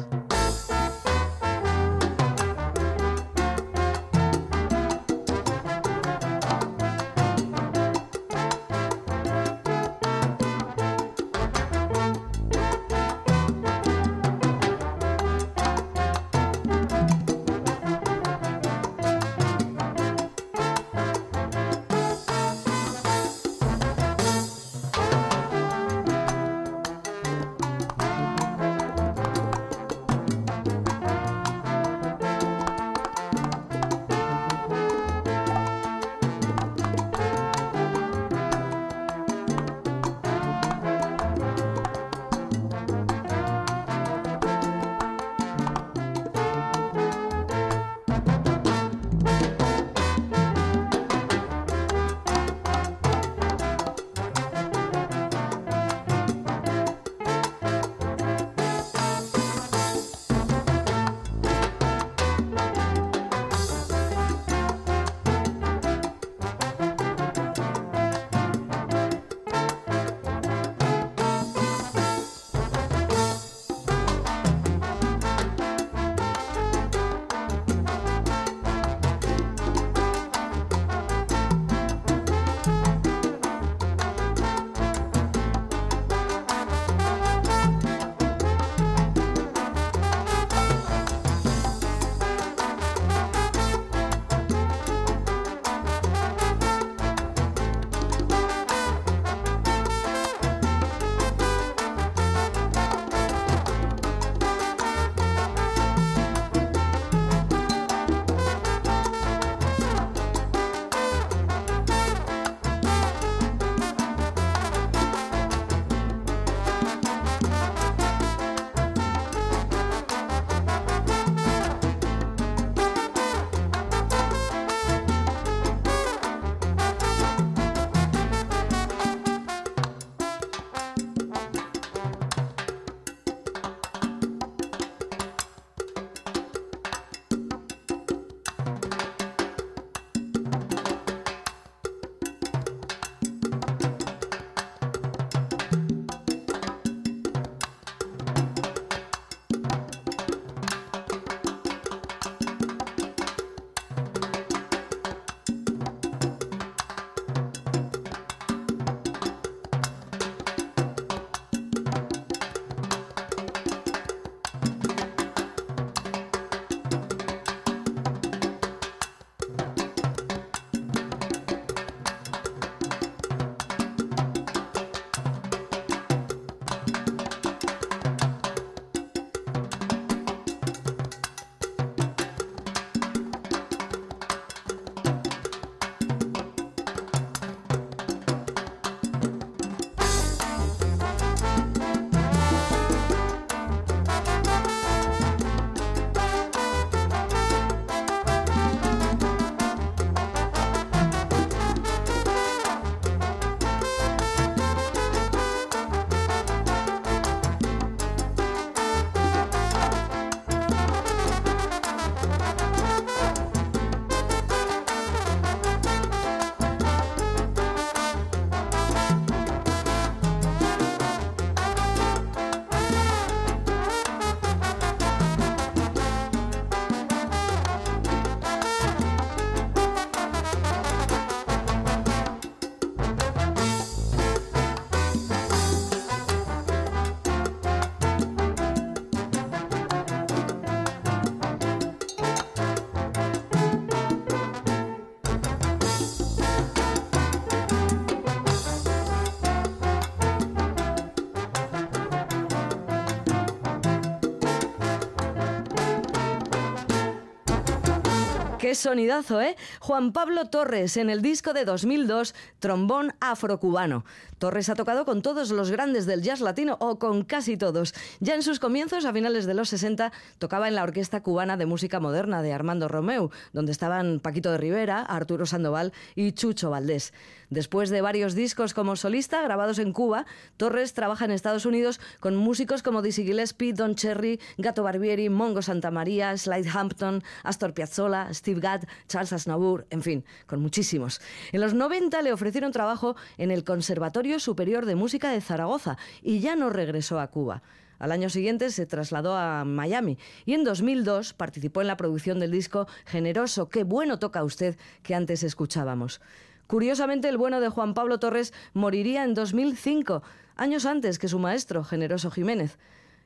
Qué 258.67 258.75
sonidazo, 258.75 259.41
¿eh? 259.41 259.55
Juan 259.79 260.13
Pablo 260.13 260.47
Torres 260.47 260.97
en 260.97 261.09
el 261.09 261.23
disco 261.23 261.53
de 261.53 261.65
2002, 261.65 262.35
Trombón 262.59 263.15
Afrocubano. 263.21 264.05
Torres 264.39 264.69
ha 264.69 264.75
tocado 264.75 265.05
con 265.05 265.23
todos 265.23 265.53
los 265.53 265.71
grandes 265.71 266.05
del 266.05 266.21
jazz 266.21 266.41
latino 266.41 266.77
o 266.81 266.99
con 266.99 267.23
casi 267.23 267.57
todos. 267.57 267.95
Ya 268.19 268.35
en 268.35 268.43
sus 268.43 268.59
comienzos, 268.59 269.05
a 269.05 269.13
finales 269.13 269.47
de 269.47 269.55
los 269.55 269.69
60, 269.69 270.11
tocaba 270.39 270.67
en 270.67 270.75
la 270.75 270.83
Orquesta 270.83 271.23
Cubana 271.23 271.57
de 271.57 271.65
Música 271.65 272.01
Moderna 272.01 272.43
de 272.43 272.53
Armando 272.53 272.89
Romeu, 272.89 273.31
donde 273.53 273.71
estaban 273.71 274.19
Paquito 274.19 274.51
de 274.51 274.59
Rivera, 274.59 275.01
Arturo 275.01 275.47
Sandoval 275.47 275.93
y 276.17 276.33
Chucho 276.33 276.69
Valdés. 276.69 277.13
Después 277.51 277.91
de 277.91 278.01
varios 278.01 278.35
discos 278.35 278.75
como 278.75 278.97
solista 278.97 279.41
grabados 279.43 279.79
en 279.79 279.93
Cuba, 279.93 280.27
Torres 280.57 280.95
trabaja 280.95 281.25
en 281.25 281.31
Estados 281.31 281.65
Unidos 281.65 282.01
con 282.19 282.37
músicos 282.37 282.83
como 282.83 283.03
Dizzy 283.03 283.25
Gillespie, 283.25 283.73
Don 283.73 283.95
Cherry, 283.95 284.41
Gato 284.59 284.83
Barbieri, 284.83 285.29
Mongo 285.29 285.63
Santamaría, 285.63 286.37
Slide 286.37 286.69
Hampton, 286.69 287.23
Astor 287.45 287.73
Piazzolla, 287.73 288.33
Steve 288.35 288.61
Gadd, 288.61 288.85
Charles 289.07 289.33
Aznavour, 289.33 289.87
en 289.91 290.03
fin, 290.03 290.25
con 290.47 290.61
muchísimos. 290.61 291.21
En 291.53 291.61
los 291.61 291.75
90 291.75 292.21
le 292.23 292.33
ofrecieron 292.33 292.73
trabajo 292.73 293.15
en 293.39 293.51
el 293.53 293.63
Conservatorio 293.63 294.41
Superior 294.41 294.85
de 294.85 294.97
Música 294.97 295.31
de 295.31 295.41
Zaragoza 295.41 295.99
y 296.23 296.41
ya 296.41 296.57
no 296.57 296.71
regresó 296.71 297.21
a 297.21 297.29
Cuba. 297.29 297.63
Al 297.99 298.13
año 298.13 298.29
siguiente 298.29 298.71
se 298.71 298.87
trasladó 298.87 299.37
a 299.37 299.65
Miami 299.65 300.19
y 300.45 300.55
en 300.55 300.65
2002 300.65 301.33
participó 301.33 301.81
en 301.81 301.87
la 301.87 301.97
producción 301.97 302.39
del 302.41 302.51
disco 302.51 302.87
Generoso, 303.07 303.69
qué 303.69 303.85
bueno 303.85 304.19
toca 304.19 304.45
usted 304.45 304.77
que 305.03 305.15
antes 305.15 305.43
escuchábamos. 305.43 306.21
Curiosamente, 306.67 307.29
el 307.29 307.37
bueno 307.37 307.61
de 307.61 307.69
Juan 307.69 307.95
Pablo 307.95 308.19
Torres 308.19 308.53
moriría 308.75 309.25
en 309.25 309.35
2005, 309.35 310.23
años 310.57 310.87
antes 310.87 311.19
que 311.19 311.29
su 311.29 311.39
maestro, 311.39 311.85
Generoso 311.85 312.31
Jiménez. 312.31 312.79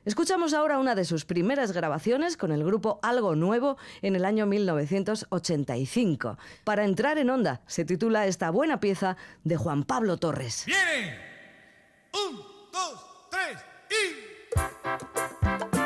Escuchamos 0.03 0.55
ahora 0.55 0.79
una 0.79 0.95
de 0.95 1.05
sus 1.05 1.25
primeras 1.25 1.73
grabaciones 1.73 2.35
con 2.35 2.51
el 2.51 2.63
grupo 2.63 2.99
Algo 3.03 3.35
Nuevo 3.35 3.77
en 4.01 4.15
el 4.15 4.25
año 4.25 4.47
1985. 4.47 6.39
Para 6.63 6.85
entrar 6.85 7.19
en 7.19 7.29
onda 7.29 7.61
se 7.67 7.85
titula 7.85 8.25
esta 8.25 8.49
buena 8.49 8.79
pieza 8.79 9.15
de 9.43 9.57
Juan 9.57 9.83
Pablo 9.83 10.17
Torres. 10.17 10.65
¡Bien! 10.65 11.19
Un, 12.13 12.37
dos, 12.71 13.05
tres 13.29 13.57
y... 13.91 15.80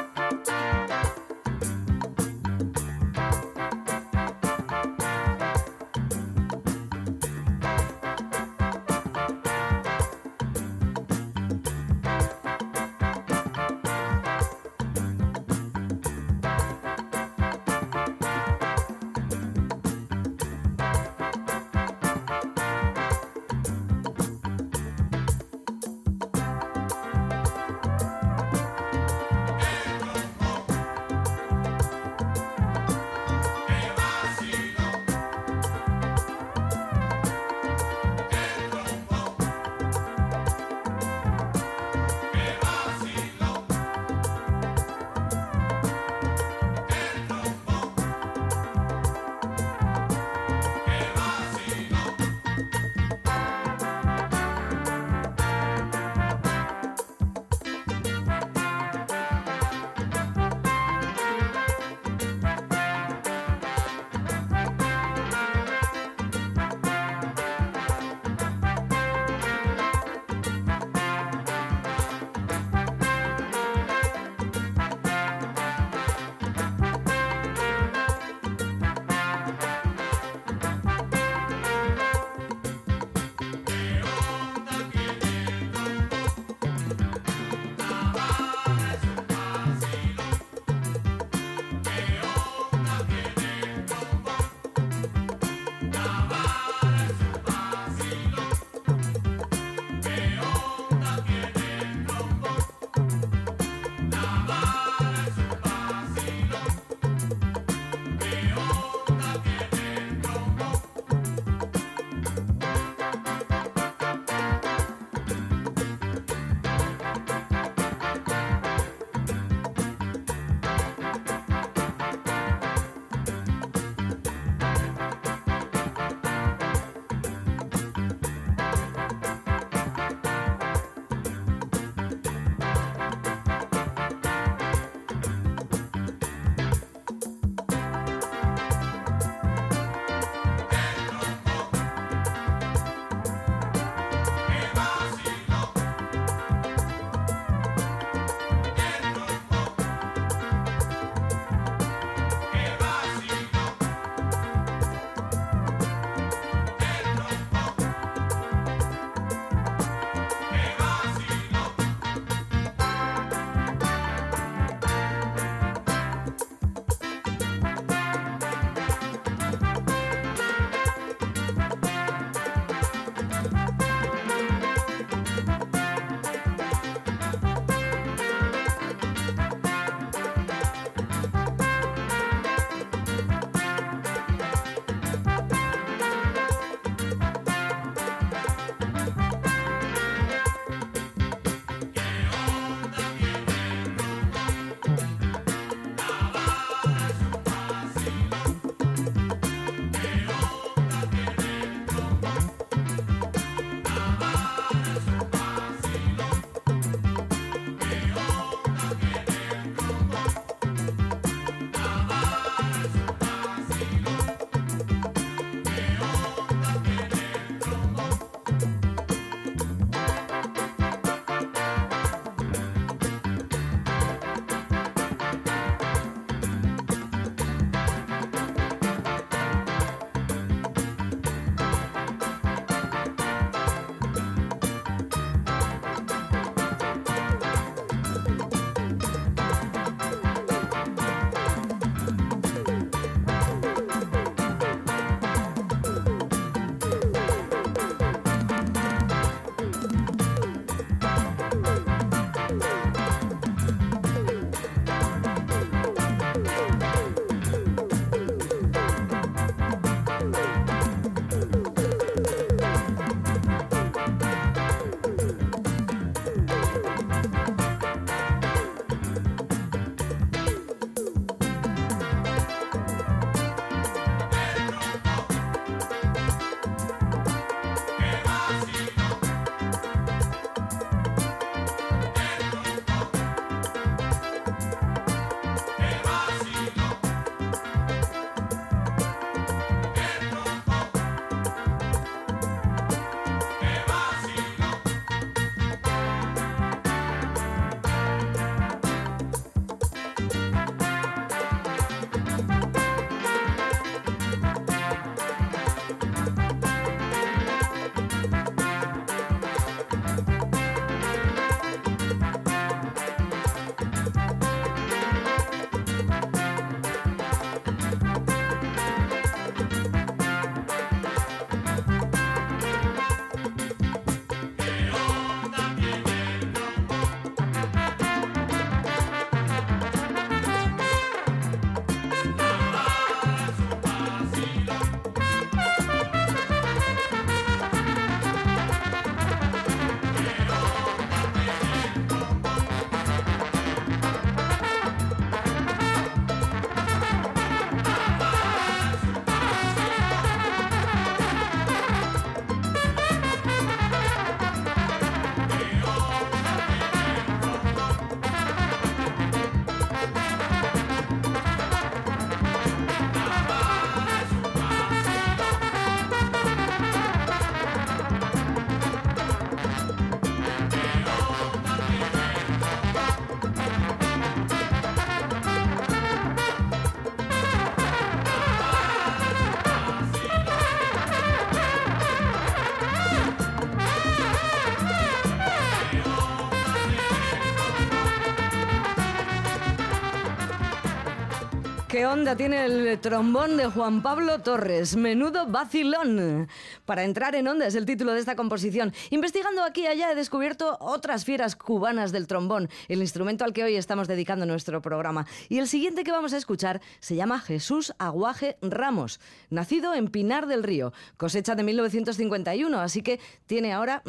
qué 391.95 392.05
onda 392.05 392.35
tiene 392.35 392.65
el 392.65 392.99
trombón 392.99 393.55
de 393.55 393.67
Juan 393.67 394.01
Pablo 394.01 394.39
Torres. 394.39 394.97
Menudo 394.97 395.47
vacilón. 395.47 396.49
Para 396.85 397.03
entrar 397.03 397.33
en 397.33 397.47
onda 397.47 397.65
es 397.65 397.73
el 397.73 397.85
título 397.85 398.13
de 398.13 398.19
esta 398.19 398.35
composición. 398.35 398.93
Investigando 399.09 399.63
aquí 399.63 399.81
y 399.81 399.87
allá 399.87 400.11
he 400.11 400.15
descubierto 400.15 400.77
otras 400.79 401.25
fieras 401.25 401.55
cubanas 401.55 402.11
del 402.11 402.27
trombón, 402.27 402.69
el 402.87 403.01
instrumento 403.01 403.43
al 403.43 403.53
que 403.53 403.63
hoy 403.63 403.75
estamos 403.75 404.07
dedicando 404.07 404.45
nuestro 404.45 404.83
programa. 404.83 405.25
Y 405.49 405.57
el 405.57 405.67
siguiente 405.67 406.03
que 406.03 406.11
vamos 406.11 406.33
a 406.33 406.37
escuchar 406.37 406.81
se 406.99 407.15
llama 407.15 407.39
Jesús 407.39 407.93
Aguaje 407.97 408.57
Ramos, 408.61 409.19
nacido 409.49 409.95
en 409.95 410.09
Pinar 410.09 410.45
del 410.45 410.61
Río, 410.61 410.93
cosecha 411.17 411.55
de 411.55 411.63
1951, 411.63 412.79
así 412.79 413.01
que 413.01 413.19
tiene 413.47 413.73
ahora 413.73 414.03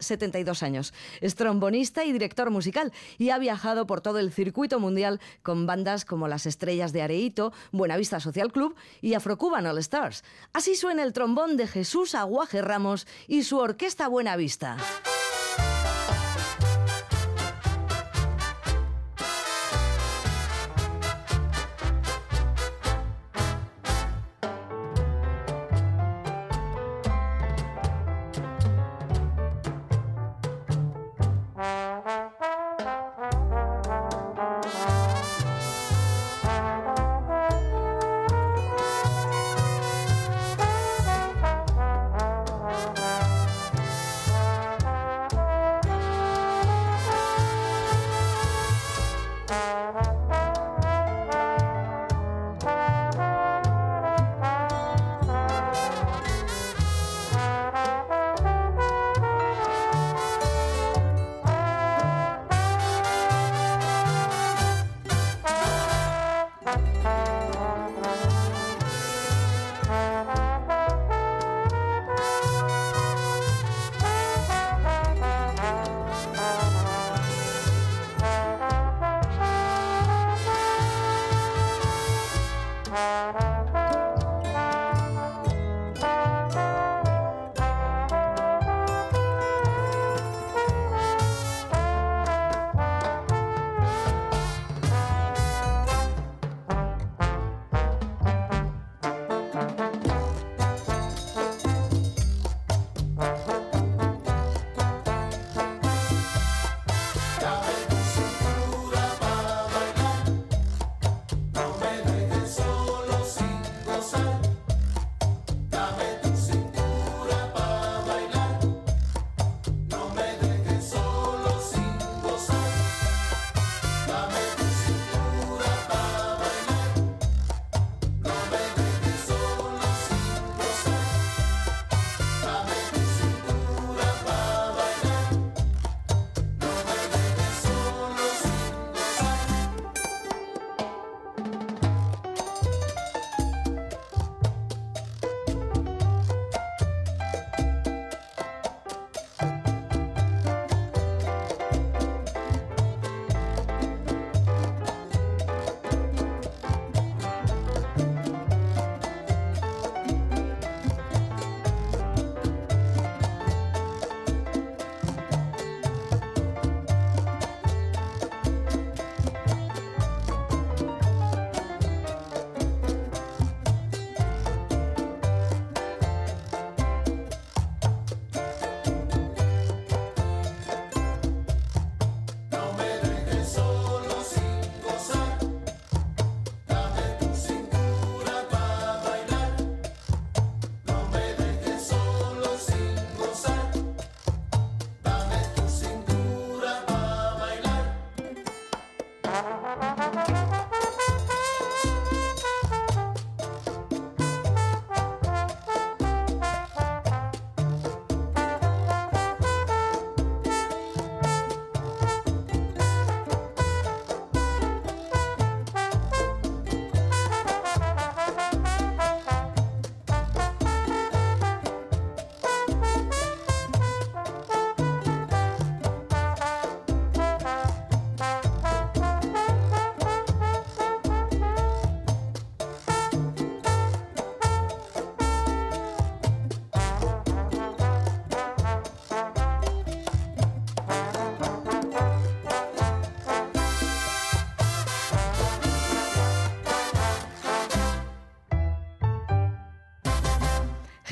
72 0.00 0.62
años. 0.64 0.92
Es 1.20 1.36
trombonista 1.36 2.04
y 2.04 2.12
director 2.12 2.50
musical 2.50 2.92
y 3.18 3.30
ha 3.30 3.38
viajado 3.38 3.86
por 3.86 4.00
todo 4.00 4.18
el 4.18 4.32
circuito 4.32 4.80
mundial 4.80 5.20
con 5.44 5.66
bandas 5.66 6.04
como 6.04 6.26
Las 6.26 6.46
Estrellas 6.46 6.92
de 6.92 7.02
Areito, 7.02 7.52
Buenavista 7.70 8.18
Social 8.18 8.50
Club 8.50 8.74
y 9.00 9.14
Afrocuban 9.14 9.66
All 9.66 9.78
Stars. 9.78 10.24
Así 10.52 10.74
suena 10.74 11.04
el 11.04 11.12
trombón 11.12 11.56
de 11.56 11.68
Jesús 11.68 11.83
Aguaje 12.14 12.62
Ramos 12.62 13.06
y 13.28 13.44
su 13.44 13.58
orquesta 13.58 14.08
Buenavista. 14.08 14.76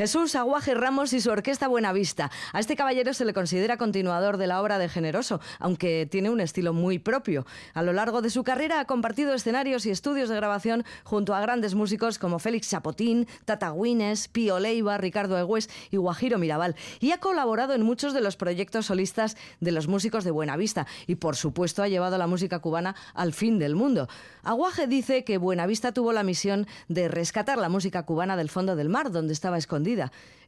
Jesús 0.02 0.34
Aguaje 0.34 0.74
Ramos 0.74 1.12
y 1.12 1.20
su 1.20 1.30
orquesta 1.30 1.68
Buenavista. 1.68 2.32
A 2.52 2.58
este 2.58 2.74
caballero 2.74 3.14
se 3.14 3.24
le 3.24 3.32
considera 3.32 3.76
continuador 3.76 4.36
de 4.36 4.48
la 4.48 4.60
obra 4.60 4.78
de 4.78 4.88
Generoso, 4.88 5.40
aunque 5.60 6.08
tiene 6.10 6.28
un 6.28 6.40
estilo 6.40 6.72
muy 6.72 6.98
propio. 6.98 7.46
A 7.72 7.84
lo 7.84 7.92
largo 7.92 8.20
de 8.20 8.28
su 8.28 8.42
carrera 8.42 8.80
ha 8.80 8.84
compartido 8.84 9.32
escenarios 9.32 9.86
y 9.86 9.90
estudios 9.90 10.28
de 10.28 10.34
grabación 10.34 10.84
junto 11.04 11.36
a 11.36 11.40
grandes 11.40 11.76
músicos 11.76 12.18
como 12.18 12.40
Félix 12.40 12.68
Chapotín, 12.68 13.28
Tata 13.44 13.70
Guines, 13.70 14.26
Pío 14.26 14.58
Leiva, 14.58 14.98
Ricardo 14.98 15.38
Egües 15.38 15.70
y 15.92 15.98
Guajiro 15.98 16.36
Mirabal. 16.36 16.74
Y 16.98 17.12
ha 17.12 17.18
colaborado 17.18 17.72
en 17.72 17.84
muchos 17.84 18.12
de 18.12 18.22
los 18.22 18.34
proyectos 18.34 18.86
solistas 18.86 19.36
de 19.60 19.70
los 19.70 19.86
músicos 19.86 20.24
de 20.24 20.32
Buenavista. 20.32 20.88
Y 21.06 21.14
por 21.14 21.36
supuesto 21.36 21.80
ha 21.80 21.86
llevado 21.86 22.18
la 22.18 22.26
música 22.26 22.58
cubana 22.58 22.96
al 23.14 23.32
fin 23.32 23.60
del 23.60 23.76
mundo. 23.76 24.08
Aguaje 24.42 24.88
dice 24.88 25.22
que 25.22 25.38
Buenavista 25.38 25.92
tuvo 25.92 26.12
la 26.12 26.24
misión 26.24 26.66
de 26.88 27.06
rescatar 27.06 27.58
la 27.58 27.68
música 27.68 28.02
cubana 28.02 28.36
del 28.36 28.50
fondo 28.50 28.74
del 28.74 28.88
mar, 28.88 29.12
donde 29.12 29.32
estaba 29.32 29.58
escondida 29.58 29.91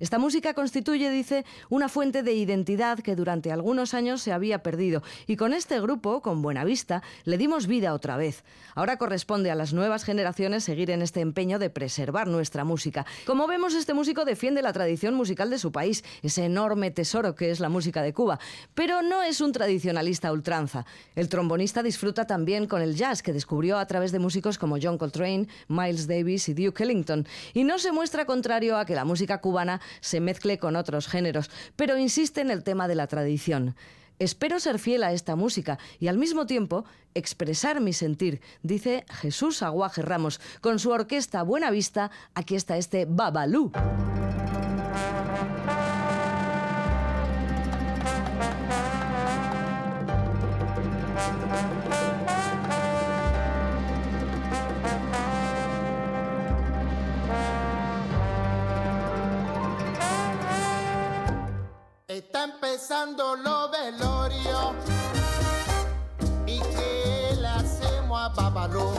esta 0.00 0.18
música 0.18 0.54
constituye, 0.54 1.08
dice, 1.08 1.44
una 1.68 1.88
fuente 1.88 2.22
de 2.22 2.32
identidad 2.32 2.98
que 2.98 3.14
durante 3.14 3.52
algunos 3.52 3.94
años 3.94 4.22
se 4.22 4.32
había 4.32 4.62
perdido 4.62 5.02
y 5.26 5.36
con 5.36 5.52
este 5.52 5.80
grupo, 5.80 6.20
con 6.20 6.42
Buenavista, 6.42 7.02
le 7.24 7.38
dimos 7.38 7.66
vida 7.66 7.94
otra 7.94 8.16
vez. 8.16 8.42
Ahora 8.74 8.98
corresponde 8.98 9.52
a 9.52 9.54
las 9.54 9.72
nuevas 9.72 10.04
generaciones 10.04 10.64
seguir 10.64 10.90
en 10.90 11.00
este 11.00 11.20
empeño 11.20 11.58
de 11.58 11.70
preservar 11.70 12.26
nuestra 12.26 12.64
música. 12.64 13.06
Como 13.24 13.46
vemos, 13.46 13.74
este 13.74 13.94
músico 13.94 14.24
defiende 14.24 14.62
la 14.62 14.72
tradición 14.72 15.14
musical 15.14 15.48
de 15.48 15.58
su 15.58 15.70
país, 15.70 16.04
ese 16.22 16.44
enorme 16.44 16.90
tesoro 16.90 17.36
que 17.36 17.50
es 17.50 17.60
la 17.60 17.68
música 17.68 18.02
de 18.02 18.12
Cuba, 18.12 18.40
pero 18.74 19.00
no 19.00 19.22
es 19.22 19.40
un 19.40 19.52
tradicionalista 19.52 20.32
ultranza. 20.32 20.86
El 21.14 21.28
trombonista 21.28 21.82
disfruta 21.82 22.26
también 22.26 22.66
con 22.66 22.82
el 22.82 22.96
jazz 22.96 23.22
que 23.22 23.32
descubrió 23.32 23.78
a 23.78 23.86
través 23.86 24.10
de 24.10 24.18
músicos 24.18 24.58
como 24.58 24.76
John 24.82 24.98
Coltrane, 24.98 25.46
Miles 25.68 26.08
Davis 26.08 26.48
y 26.48 26.54
Duke 26.54 26.82
Ellington, 26.82 27.26
y 27.52 27.62
no 27.62 27.78
se 27.78 27.92
muestra 27.92 28.24
contrario 28.26 28.76
a 28.76 28.84
que 28.84 28.94
la 28.94 29.04
música 29.04 29.33
cubana 29.38 29.80
se 30.00 30.20
mezcle 30.20 30.58
con 30.58 30.76
otros 30.76 31.08
géneros, 31.08 31.50
pero 31.76 31.96
insiste 31.98 32.40
en 32.40 32.50
el 32.50 32.64
tema 32.64 32.88
de 32.88 32.94
la 32.94 33.06
tradición. 33.06 33.74
Espero 34.18 34.60
ser 34.60 34.78
fiel 34.78 35.02
a 35.02 35.12
esta 35.12 35.34
música 35.34 35.78
y 35.98 36.06
al 36.06 36.18
mismo 36.18 36.46
tiempo 36.46 36.84
expresar 37.14 37.80
mi 37.80 37.92
sentir, 37.92 38.40
dice 38.62 39.04
Jesús 39.08 39.62
Aguaje 39.62 40.02
Ramos. 40.02 40.40
Con 40.60 40.78
su 40.78 40.90
orquesta 40.90 41.42
Buena 41.42 41.70
Vista, 41.70 42.10
aquí 42.34 42.54
está 42.54 42.76
este 42.76 43.06
Babalú. 43.08 43.72
Empezando 62.44 63.36
lo 63.36 63.70
velorio 63.70 64.74
y 66.44 66.58
que 66.60 67.34
le 67.40 67.48
hacemos 67.48 68.20
a 68.20 68.28
Babalú. 68.28 68.92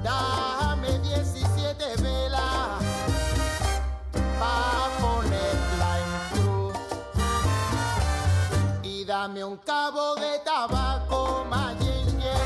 Dame 0.00 0.96
17 1.00 2.02
velas 2.02 2.84
para 4.38 4.96
ponerla 5.00 5.98
en 5.98 6.38
cruz 6.38 6.78
y 8.84 9.04
dame 9.04 9.42
un 9.42 9.56
cabo 9.56 10.14
de 10.14 10.38
tabaco 10.44 11.44
mayengue 11.50 12.36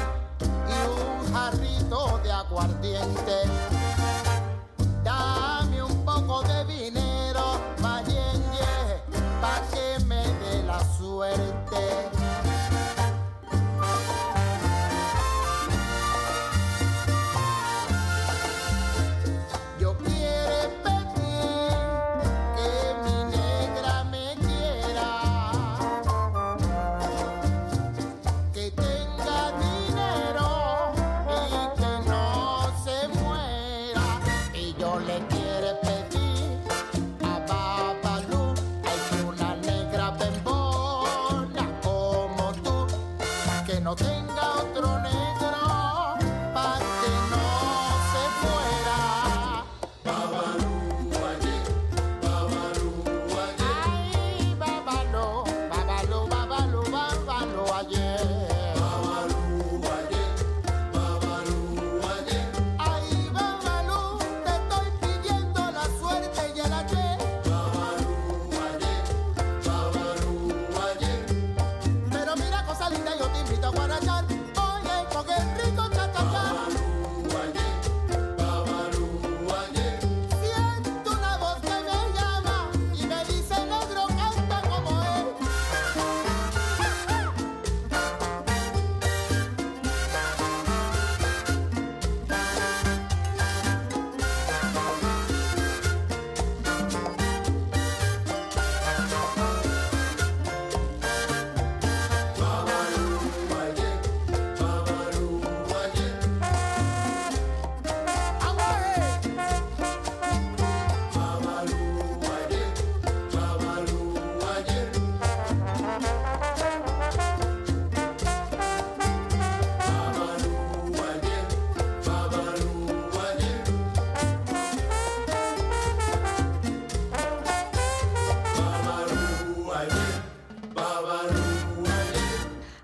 y 0.49 0.77
un 0.89 1.35
jarrito 1.35 2.19
de 2.23 2.33
aguardiente. 2.33 3.60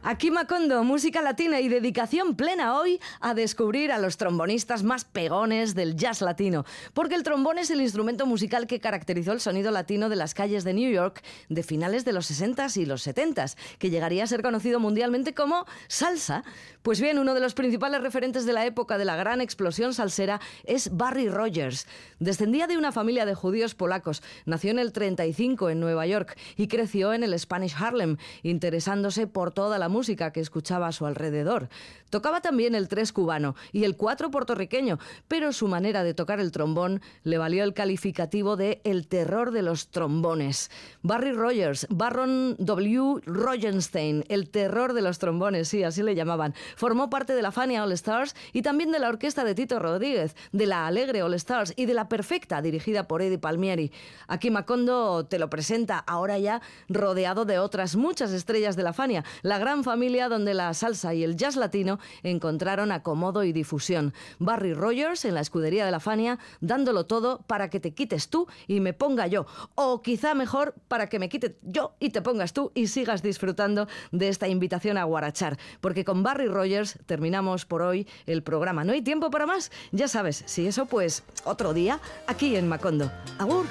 Aquí 0.08 0.30
Macondo, 0.30 0.84
música 0.84 1.20
latina 1.20 1.60
y 1.60 1.68
dedicación 1.68 2.36
plena 2.36 2.78
hoy 2.78 3.00
a 3.20 3.34
descubrir 3.34 3.90
a 3.90 3.98
los 3.98 4.16
trombonistas 4.16 4.84
más 4.84 5.04
pegones 5.16 5.74
del 5.74 5.96
jazz 5.96 6.20
latino, 6.20 6.66
porque 6.92 7.14
el 7.14 7.22
trombón 7.22 7.56
es 7.56 7.70
el 7.70 7.80
instrumento 7.80 8.26
musical 8.26 8.66
que 8.66 8.80
caracterizó 8.80 9.32
el 9.32 9.40
sonido 9.40 9.70
latino 9.70 10.10
de 10.10 10.16
las 10.16 10.34
calles 10.34 10.62
de 10.62 10.74
New 10.74 10.92
York 10.92 11.22
de 11.48 11.62
finales 11.62 12.04
de 12.04 12.12
los 12.12 12.30
60s 12.30 12.76
y 12.76 12.84
los 12.84 13.06
70s, 13.06 13.56
que 13.78 13.88
llegaría 13.88 14.24
a 14.24 14.26
ser 14.26 14.42
conocido 14.42 14.78
mundialmente 14.78 15.32
como 15.32 15.64
salsa. 15.88 16.44
Pues 16.82 17.00
bien, 17.00 17.18
uno 17.18 17.32
de 17.32 17.40
los 17.40 17.54
principales 17.54 18.02
referentes 18.02 18.44
de 18.44 18.52
la 18.52 18.66
época 18.66 18.98
de 18.98 19.06
la 19.06 19.16
gran 19.16 19.40
explosión 19.40 19.94
salsera 19.94 20.38
es 20.64 20.94
Barry 20.94 21.30
Rogers. 21.30 21.86
Descendía 22.18 22.66
de 22.66 22.76
una 22.76 22.92
familia 22.92 23.24
de 23.24 23.34
judíos 23.34 23.74
polacos, 23.74 24.22
nació 24.44 24.70
en 24.70 24.78
el 24.78 24.92
35 24.92 25.70
en 25.70 25.80
Nueva 25.80 26.06
York 26.06 26.36
y 26.58 26.68
creció 26.68 27.14
en 27.14 27.24
el 27.24 27.38
Spanish 27.38 27.74
Harlem, 27.78 28.18
interesándose 28.42 29.26
por 29.26 29.50
toda 29.50 29.78
la 29.78 29.88
música 29.88 30.30
que 30.30 30.40
escuchaba 30.40 30.88
a 30.88 30.92
su 30.92 31.06
alrededor. 31.06 31.70
Tocaba 32.10 32.40
también 32.40 32.74
el 32.74 32.88
tres 32.88 33.12
cubano 33.12 33.56
y 33.72 33.84
el 33.84 33.96
cuatro 33.96 34.30
puertorriqueño, 34.30 34.98
pero 35.28 35.52
su 35.52 35.68
manera 35.68 36.04
de 36.04 36.14
tocar 36.14 36.40
el 36.40 36.52
trombón 36.52 37.00
le 37.22 37.38
valió 37.38 37.64
el 37.64 37.74
calificativo 37.74 38.56
de 38.56 38.80
el 38.84 39.06
terror 39.06 39.50
de 39.50 39.62
los 39.62 39.88
trombones. 39.88 40.70
Barry 41.02 41.32
Rogers, 41.32 41.86
Barron 41.90 42.56
W. 42.58 43.20
Rogenstein, 43.24 44.24
el 44.28 44.48
terror 44.48 44.92
de 44.92 45.02
los 45.02 45.18
trombones, 45.18 45.68
sí, 45.68 45.82
así 45.82 46.02
le 46.02 46.14
llamaban, 46.14 46.54
formó 46.76 47.10
parte 47.10 47.34
de 47.34 47.42
la 47.42 47.52
Fania 47.52 47.84
All 47.84 47.92
Stars 47.92 48.34
y 48.52 48.62
también 48.62 48.92
de 48.92 48.98
la 48.98 49.08
orquesta 49.08 49.44
de 49.44 49.54
Tito 49.54 49.78
Rodríguez, 49.78 50.36
de 50.52 50.66
la 50.66 50.86
Alegre 50.86 51.22
All 51.22 51.34
Stars 51.34 51.72
y 51.76 51.86
de 51.86 51.94
la 51.94 52.08
Perfecta, 52.08 52.62
dirigida 52.62 53.08
por 53.08 53.22
Eddie 53.22 53.38
Palmieri. 53.38 53.92
Aquí 54.28 54.50
Macondo 54.50 55.26
te 55.26 55.38
lo 55.38 55.50
presenta 55.50 55.98
ahora 55.98 56.38
ya 56.38 56.62
rodeado 56.88 57.44
de 57.44 57.58
otras 57.58 57.96
muchas 57.96 58.32
estrellas 58.32 58.76
de 58.76 58.82
la 58.82 58.92
Fania, 58.92 59.24
la 59.42 59.58
gran 59.58 59.84
familia 59.84 60.28
donde 60.28 60.54
la 60.54 60.72
salsa 60.74 61.14
y 61.14 61.24
el 61.24 61.36
jazz 61.36 61.56
latino 61.56 61.98
encontraron 62.22 62.92
acomodo 62.92 63.44
y 63.44 63.52
difusión. 63.52 64.14
Barry 64.38 64.74
en 64.96 65.34
la 65.34 65.40
escudería 65.40 65.84
de 65.84 65.90
la 65.90 66.00
Fania, 66.00 66.38
dándolo 66.60 67.04
todo 67.04 67.42
para 67.46 67.68
que 67.68 67.80
te 67.80 67.92
quites 67.92 68.28
tú 68.30 68.46
y 68.66 68.80
me 68.80 68.94
ponga 68.94 69.26
yo. 69.26 69.46
O 69.74 70.00
quizá 70.00 70.34
mejor 70.34 70.74
para 70.88 71.08
que 71.08 71.18
me 71.18 71.28
quite 71.28 71.58
yo 71.62 71.94
y 72.00 72.10
te 72.10 72.22
pongas 72.22 72.54
tú 72.54 72.72
y 72.74 72.86
sigas 72.86 73.22
disfrutando 73.22 73.88
de 74.10 74.28
esta 74.28 74.48
invitación 74.48 74.96
a 74.96 75.04
guarachar. 75.04 75.58
Porque 75.82 76.04
con 76.04 76.22
Barry 76.22 76.48
Rogers 76.48 76.98
terminamos 77.04 77.66
por 77.66 77.82
hoy 77.82 78.06
el 78.24 78.42
programa. 78.42 78.84
No 78.84 78.92
hay 78.92 79.02
tiempo 79.02 79.30
para 79.30 79.44
más. 79.44 79.70
Ya 79.92 80.08
sabes, 80.08 80.44
si 80.46 80.66
eso 80.66 80.86
pues 80.86 81.24
otro 81.44 81.74
día 81.74 82.00
aquí 82.26 82.56
en 82.56 82.66
Macondo. 82.66 83.10
Agur. 83.38 83.66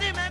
Y 0.00 0.23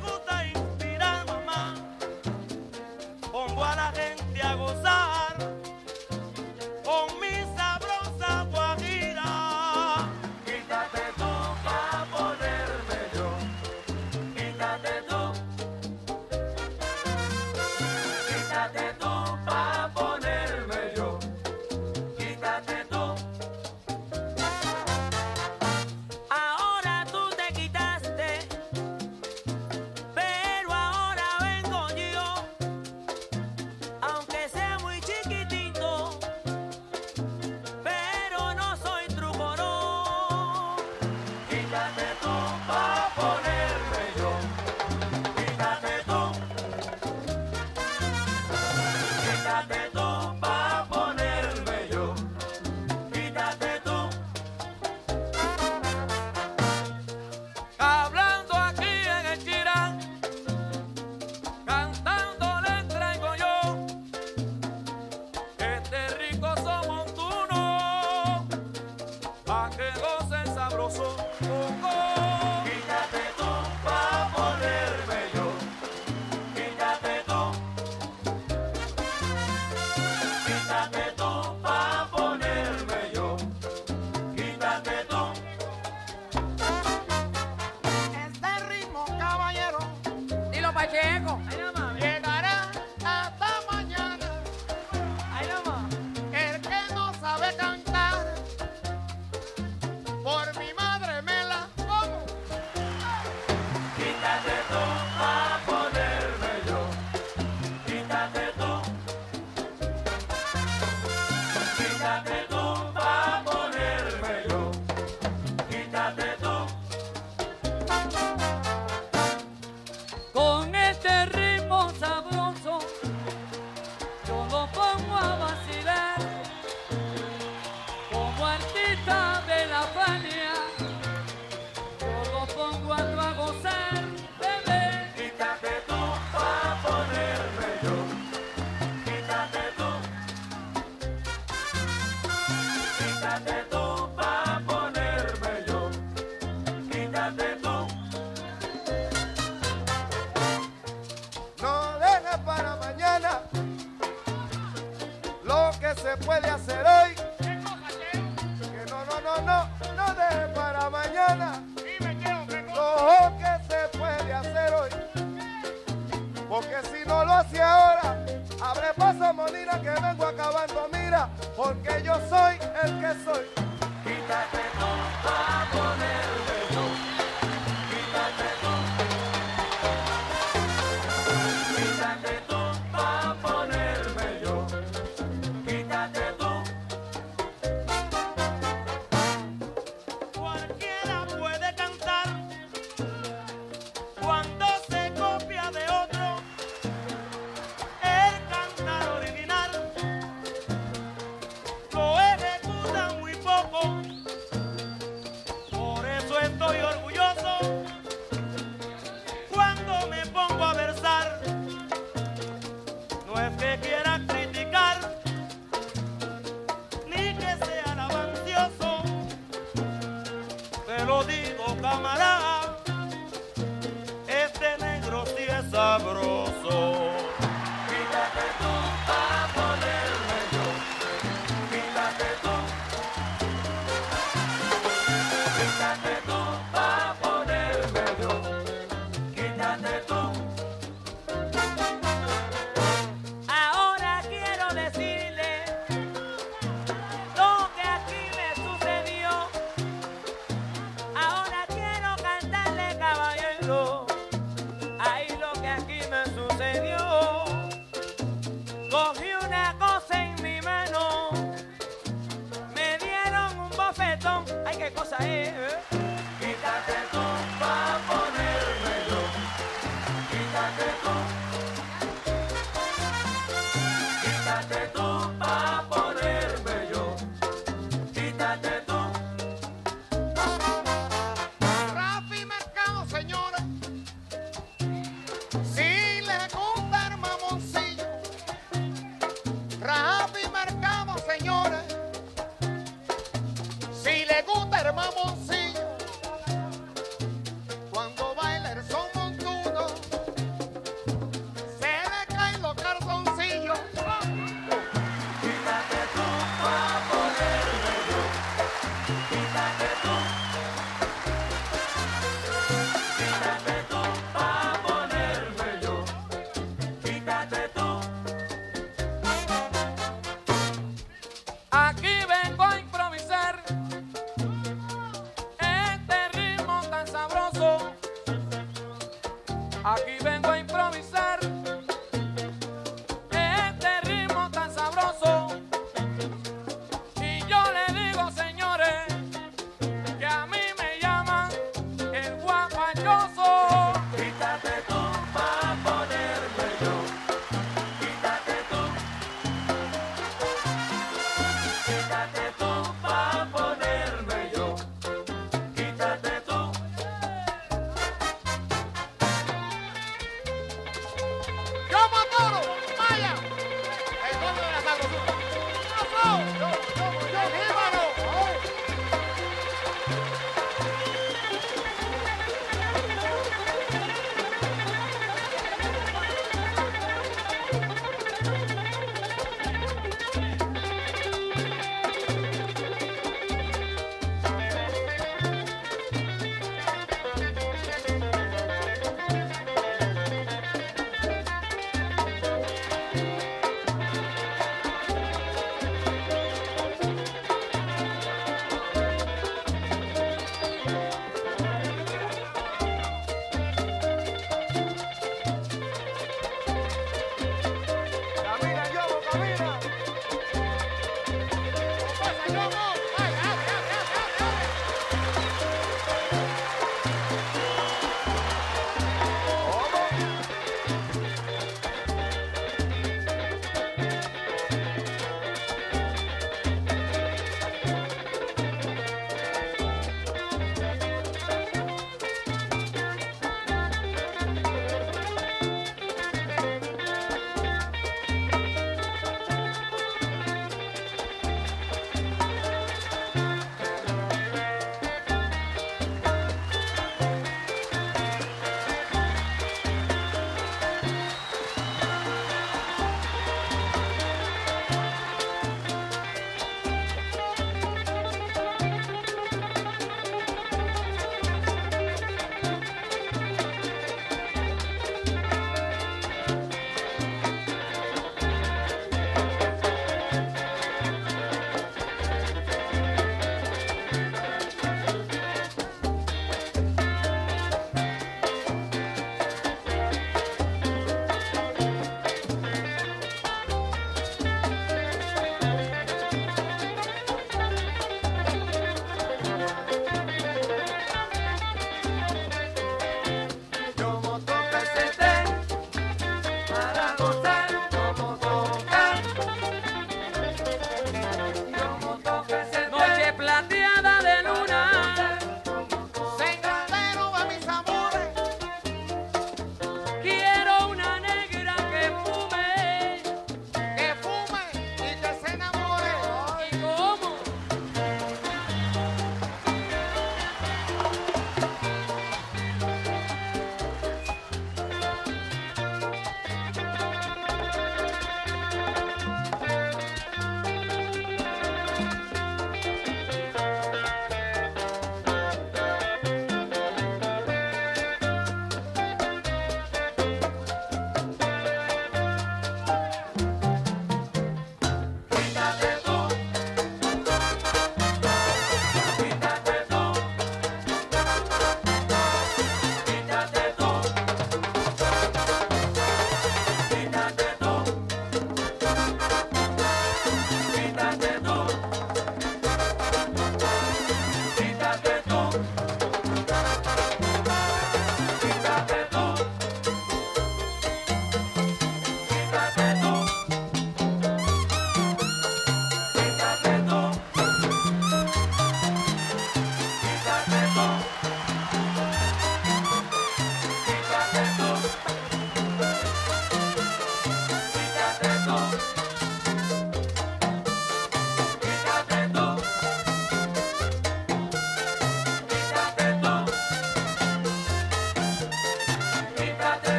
puede 156.17 156.47
hacer 156.49 156.62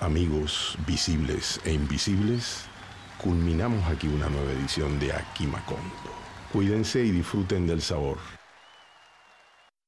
amigos, 0.00 0.76
visibles 0.86 1.60
e 1.64 1.72
invisibles, 1.72 2.64
culminamos 3.18 3.86
aquí 3.86 4.08
una 4.08 4.28
nueva 4.28 4.52
edición 4.52 4.98
de 4.98 5.12
Aquí 5.12 5.46
Macondo. 5.46 5.84
Cuídense 6.52 7.04
y 7.04 7.10
disfruten 7.10 7.66
del 7.66 7.82
sabor. 7.82 8.18